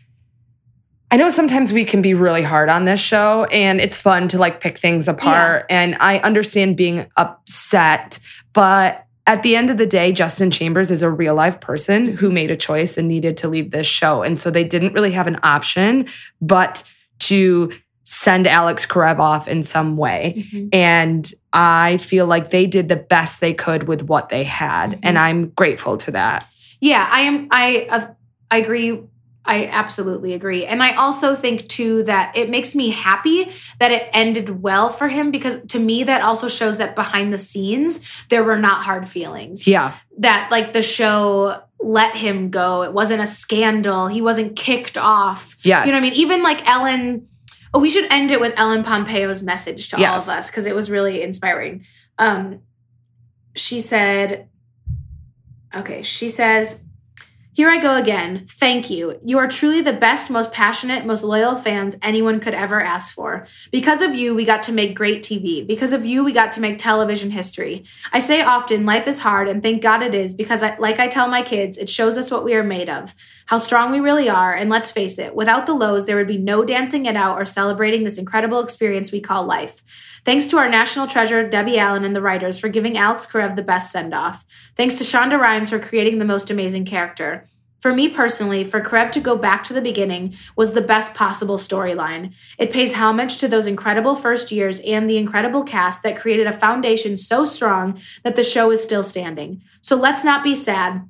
I 1.11 1.17
know 1.17 1.29
sometimes 1.29 1.71
we 1.71 1.85
can 1.85 2.01
be 2.01 2.15
really 2.15 2.41
hard 2.41 2.67
on 2.67 2.85
this 2.85 2.99
show 2.99 3.45
and 3.45 3.79
it's 3.79 3.95
fun 3.95 4.27
to 4.29 4.39
like 4.39 4.59
pick 4.59 4.79
things 4.79 5.07
apart. 5.07 5.67
And 5.69 5.95
I 5.99 6.17
understand 6.17 6.77
being 6.77 7.07
upset, 7.15 8.17
but 8.53 9.04
at 9.27 9.41
the 9.43 9.55
end 9.55 9.69
of 9.69 9.77
the 9.77 9.85
day, 9.88 10.11
Justin 10.11 10.51
Chambers 10.51 10.91
is 10.91 11.01
a 11.03 11.09
real 11.09 11.33
life 11.35 11.59
person 11.59 12.07
who 12.07 12.31
made 12.31 12.51
a 12.51 12.55
choice 12.55 12.97
and 12.97 13.07
needed 13.07 13.38
to 13.38 13.47
leave 13.47 13.71
this 13.71 13.88
show. 13.88 14.21
And 14.23 14.39
so 14.39 14.51
they 14.51 14.63
didn't 14.63 14.93
really 14.93 15.11
have 15.13 15.27
an 15.27 15.39
option 15.43 16.07
but 16.41 16.83
to 17.19 17.71
send 18.03 18.45
Alex 18.45 18.85
Karev 18.85 19.17
off 19.17 19.47
in 19.47 19.63
some 19.63 19.97
way. 19.97 20.45
And 20.71 21.29
I 21.53 21.97
feel 21.97 22.27
like 22.27 22.51
they 22.51 22.67
did 22.67 22.88
the 22.88 22.95
best 22.95 23.39
they 23.41 23.53
could 23.55 23.88
with 23.88 24.03
what 24.03 24.29
they 24.29 24.43
had. 24.43 24.91
Mhm. 24.91 24.99
And 25.01 25.17
I'm 25.17 25.49
grateful 25.49 25.97
to 25.97 26.11
that. 26.11 26.47
yeah. 26.81 27.07
I 27.11 27.21
am. 27.21 27.47
I 27.49 27.88
uh, 27.89 28.07
I 28.51 28.57
agree 28.57 29.01
I 29.45 29.67
absolutely 29.67 30.34
agree. 30.34 30.65
And 30.65 30.81
I 30.81 30.95
also 30.95 31.36
think 31.36 31.67
too 31.67 32.03
that 32.03 32.36
it 32.36 32.49
makes 32.49 32.73
me 32.73 32.89
happy 32.89 33.51
that 33.79 33.91
it 33.91 34.10
ended 34.12 34.62
well 34.62 34.89
for 34.89 35.08
him 35.08 35.29
because 35.31 35.60
to 35.67 35.79
me 35.79 36.03
that 36.03 36.21
also 36.21 36.47
shows 36.47 36.79
that 36.79 36.95
behind 36.95 37.31
the 37.31 37.38
scenes 37.38 38.23
there 38.29 38.43
were 38.43 38.58
not 38.58 38.84
hard 38.84 39.08
feelings. 39.08 39.67
Yeah. 39.67 39.93
That 40.17 40.49
like 40.49 40.73
the 40.73 40.81
show 40.81 41.62
let 41.79 42.15
him 42.15 42.49
go. 42.49 42.84
It 42.84 42.93
wasn't 42.93 43.21
a 43.21 43.25
scandal. 43.25 44.08
He 44.08 44.21
wasn't 44.21 44.55
kicked 44.55 44.97
off. 44.97 45.55
Yes. 45.62 45.86
You 45.86 45.91
know 45.91 45.99
what 45.99 46.05
I 46.05 46.10
mean? 46.10 46.19
Even 46.19 46.43
like 46.43 46.67
Ellen 46.67 47.27
Oh, 47.73 47.79
we 47.79 47.89
should 47.89 48.10
end 48.10 48.31
it 48.31 48.39
with 48.39 48.53
Ellen 48.55 48.84
Pompeo's 48.84 49.43
message 49.43 49.89
to 49.89 49.97
all 49.97 50.15
of 50.15 50.29
us 50.29 50.49
because 50.49 50.65
it 50.65 50.73
was 50.75 50.89
really 50.89 51.21
inspiring. 51.21 51.86
Um 52.17 52.62
she 53.55 53.79
said 53.79 54.49
Okay, 55.75 56.01
she 56.01 56.29
says 56.29 56.85
here 57.55 57.69
I 57.69 57.79
go 57.79 57.95
again. 57.95 58.45
Thank 58.45 58.89
you. 58.89 59.17
You 59.23 59.37
are 59.37 59.47
truly 59.47 59.79
the 59.79 59.93
best, 59.93 60.29
most 60.29 60.51
passionate, 60.51 61.05
most 61.05 61.23
loyal 61.23 61.55
fans 61.55 61.95
anyone 62.01 62.41
could 62.41 62.53
ever 62.53 62.81
ask 62.81 63.15
for. 63.15 63.47
Because 63.71 64.01
of 64.01 64.13
you, 64.13 64.35
we 64.35 64.43
got 64.43 64.63
to 64.63 64.73
make 64.73 64.93
great 64.93 65.23
TV. 65.23 65.65
Because 65.65 65.93
of 65.93 66.05
you, 66.05 66.25
we 66.25 66.33
got 66.33 66.51
to 66.51 66.59
make 66.59 66.77
television 66.77 67.31
history. 67.31 67.85
I 68.11 68.19
say 68.19 68.41
often, 68.41 68.85
life 68.85 69.07
is 69.07 69.19
hard, 69.19 69.47
and 69.47 69.63
thank 69.63 69.81
God 69.81 70.03
it 70.03 70.13
is, 70.13 70.33
because 70.33 70.63
I, 70.63 70.77
like 70.79 70.99
I 70.99 71.07
tell 71.07 71.29
my 71.29 71.43
kids, 71.43 71.77
it 71.77 71.89
shows 71.89 72.17
us 72.17 72.29
what 72.29 72.43
we 72.43 72.55
are 72.55 72.63
made 72.63 72.89
of, 72.89 73.15
how 73.45 73.57
strong 73.57 73.89
we 73.89 74.01
really 74.01 74.27
are, 74.27 74.53
and 74.53 74.69
let's 74.69 74.91
face 74.91 75.17
it, 75.17 75.33
without 75.33 75.65
the 75.65 75.73
lows, 75.73 76.05
there 76.05 76.17
would 76.17 76.27
be 76.27 76.37
no 76.37 76.65
dancing 76.65 77.05
it 77.05 77.15
out 77.15 77.39
or 77.39 77.45
celebrating 77.45 78.03
this 78.03 78.17
incredible 78.17 78.59
experience 78.59 79.13
we 79.13 79.21
call 79.21 79.45
life. 79.45 79.81
Thanks 80.25 80.47
to 80.47 80.57
our 80.57 80.67
national 80.67 81.05
treasure, 81.05 81.47
Debbie 81.47 81.77
Allen, 81.77 82.03
and 82.03 82.15
the 82.15 82.21
writers 82.21 82.57
for 82.57 82.67
giving 82.67 82.97
Alex 82.97 83.27
Karev 83.27 83.55
the 83.55 83.61
best 83.61 83.91
send 83.91 84.11
off. 84.11 84.43
Thanks 84.75 84.97
to 84.97 85.03
Shonda 85.03 85.39
Rhimes 85.39 85.69
for 85.69 85.77
creating 85.77 86.17
the 86.17 86.25
most 86.25 86.49
amazing 86.49 86.85
character. 86.85 87.47
For 87.79 87.93
me 87.93 88.09
personally, 88.09 88.63
for 88.63 88.81
Karev 88.81 89.11
to 89.11 89.19
go 89.19 89.38
back 89.38 89.63
to 89.65 89.73
the 89.73 89.81
beginning 89.81 90.33
was 90.55 90.73
the 90.73 90.81
best 90.81 91.13
possible 91.13 91.57
storyline. 91.57 92.33
It 92.57 92.71
pays 92.71 92.95
homage 92.95 93.38
to 93.38 93.47
those 93.47 93.67
incredible 93.67 94.15
first 94.15 94.51
years 94.51 94.79
and 94.79 95.07
the 95.07 95.17
incredible 95.17 95.61
cast 95.61 96.01
that 96.01 96.17
created 96.17 96.47
a 96.47 96.51
foundation 96.51 97.15
so 97.17 97.45
strong 97.45 97.99
that 98.23 98.35
the 98.35 98.43
show 98.43 98.71
is 98.71 98.81
still 98.81 99.03
standing. 99.03 99.61
So 99.81 99.95
let's 99.95 100.23
not 100.23 100.43
be 100.43 100.55
sad. 100.55 101.07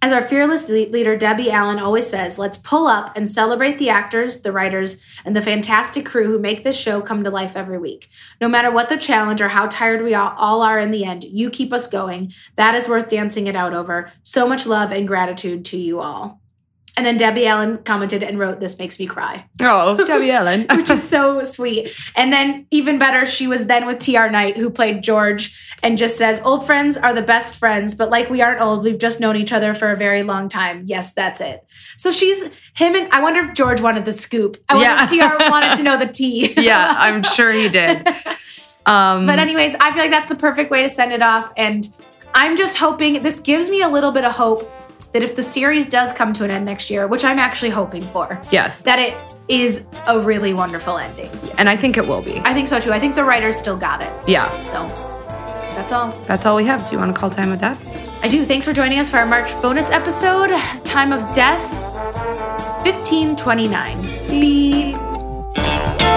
As 0.00 0.12
our 0.12 0.22
fearless 0.22 0.68
leader, 0.68 1.16
Debbie 1.16 1.50
Allen, 1.50 1.80
always 1.80 2.08
says, 2.08 2.38
let's 2.38 2.56
pull 2.56 2.86
up 2.86 3.16
and 3.16 3.28
celebrate 3.28 3.78
the 3.78 3.90
actors, 3.90 4.42
the 4.42 4.52
writers, 4.52 5.02
and 5.24 5.34
the 5.34 5.42
fantastic 5.42 6.06
crew 6.06 6.26
who 6.26 6.38
make 6.38 6.62
this 6.62 6.78
show 6.78 7.00
come 7.00 7.24
to 7.24 7.30
life 7.30 7.56
every 7.56 7.78
week. 7.78 8.08
No 8.40 8.48
matter 8.48 8.70
what 8.70 8.88
the 8.88 8.96
challenge 8.96 9.40
or 9.40 9.48
how 9.48 9.66
tired 9.66 10.02
we 10.02 10.14
all, 10.14 10.62
are 10.62 10.78
in 10.78 10.92
the 10.92 11.04
end, 11.04 11.24
you 11.24 11.50
keep 11.50 11.72
us 11.72 11.88
going. 11.88 12.32
That 12.54 12.76
is 12.76 12.88
worth 12.88 13.10
dancing 13.10 13.48
it 13.48 13.56
out 13.56 13.74
over. 13.74 14.12
So 14.22 14.46
much 14.46 14.66
love 14.66 14.92
and 14.92 15.08
gratitude 15.08 15.64
to 15.66 15.76
you 15.76 15.98
all. 15.98 16.40
And 16.98 17.06
then 17.06 17.16
Debbie 17.16 17.46
Allen 17.46 17.78
commented 17.84 18.24
and 18.24 18.40
wrote, 18.40 18.58
This 18.58 18.76
makes 18.76 18.98
me 18.98 19.06
cry, 19.06 19.44
Oh, 19.60 20.04
Debbie 20.04 20.32
Allen. 20.32 20.66
which 20.76 20.90
is 20.90 21.08
so 21.08 21.44
sweet. 21.44 21.96
And 22.16 22.32
then, 22.32 22.66
even 22.72 22.98
better, 22.98 23.24
she 23.24 23.46
was 23.46 23.66
then 23.66 23.86
with 23.86 24.00
TR 24.00 24.26
Knight, 24.26 24.56
who 24.56 24.68
played 24.68 25.00
George, 25.04 25.76
and 25.84 25.96
just 25.96 26.18
says, 26.18 26.40
Old 26.44 26.66
friends 26.66 26.96
are 26.96 27.12
the 27.12 27.22
best 27.22 27.54
friends, 27.54 27.94
but 27.94 28.10
like 28.10 28.28
we 28.30 28.42
aren't 28.42 28.60
old, 28.60 28.82
we've 28.82 28.98
just 28.98 29.20
known 29.20 29.36
each 29.36 29.52
other 29.52 29.74
for 29.74 29.92
a 29.92 29.96
very 29.96 30.24
long 30.24 30.48
time. 30.48 30.82
Yes, 30.86 31.12
that's 31.12 31.40
it. 31.40 31.64
So 31.96 32.10
she's 32.10 32.42
him, 32.74 32.96
and 32.96 33.08
I 33.12 33.22
wonder 33.22 33.42
if 33.42 33.54
George 33.54 33.80
wanted 33.80 34.04
the 34.04 34.12
scoop. 34.12 34.56
I 34.68 34.74
wonder 34.74 34.90
Yeah. 34.90 35.04
if 35.04 35.38
TR 35.38 35.50
wanted 35.52 35.76
to 35.76 35.84
know 35.84 35.96
the 35.98 36.08
tea. 36.08 36.52
yeah, 36.60 36.96
I'm 36.98 37.22
sure 37.22 37.52
he 37.52 37.68
did. 37.68 38.08
Um, 38.86 39.24
But 39.24 39.38
anyways, 39.38 39.76
I 39.76 39.92
feel 39.92 40.02
like 40.02 40.10
that's 40.10 40.28
the 40.28 40.34
perfect 40.34 40.72
way 40.72 40.82
to 40.82 40.88
send 40.88 41.12
it 41.12 41.22
off. 41.22 41.52
And 41.56 41.86
I'm 42.34 42.56
just 42.56 42.76
hoping 42.76 43.22
this 43.22 43.38
gives 43.38 43.70
me 43.70 43.82
a 43.82 43.88
little 43.88 44.10
bit 44.10 44.24
of 44.24 44.32
hope 44.32 44.68
that 45.12 45.22
if 45.22 45.34
the 45.34 45.42
series 45.42 45.86
does 45.86 46.12
come 46.12 46.32
to 46.34 46.44
an 46.44 46.50
end 46.50 46.64
next 46.64 46.90
year, 46.90 47.06
which 47.06 47.24
I'm 47.24 47.38
actually 47.38 47.70
hoping 47.70 48.04
for, 48.06 48.40
yes, 48.50 48.82
that 48.82 48.98
it 48.98 49.16
is 49.48 49.86
a 50.06 50.18
really 50.20 50.52
wonderful 50.52 50.98
ending. 50.98 51.30
and 51.56 51.68
I 51.68 51.76
think 51.76 51.96
it 51.96 52.06
will 52.06 52.22
be. 52.22 52.38
I 52.44 52.52
think 52.52 52.68
so 52.68 52.78
too. 52.78 52.92
I 52.92 52.98
think 53.00 53.14
the 53.14 53.24
writers 53.24 53.56
still 53.56 53.76
got 53.76 54.02
it. 54.02 54.12
Yeah, 54.28 54.48
So 54.62 54.86
that's 55.74 55.92
all. 55.92 56.12
that's 56.26 56.44
all 56.44 56.56
we 56.56 56.64
have. 56.66 56.86
Do 56.86 56.92
you 56.92 56.98
want 56.98 57.14
to 57.14 57.18
call 57.18 57.30
time 57.30 57.52
of 57.52 57.60
death? 57.60 57.80
I 58.22 58.28
do. 58.28 58.44
Thanks 58.44 58.64
for 58.66 58.72
joining 58.72 58.98
us 58.98 59.10
for 59.10 59.16
our 59.18 59.26
March 59.26 59.50
bonus 59.62 59.88
episode, 59.90 60.50
Time 60.84 61.12
of 61.12 61.32
Death 61.32 61.62
1529. 62.84 64.02
Beep. 64.28 66.07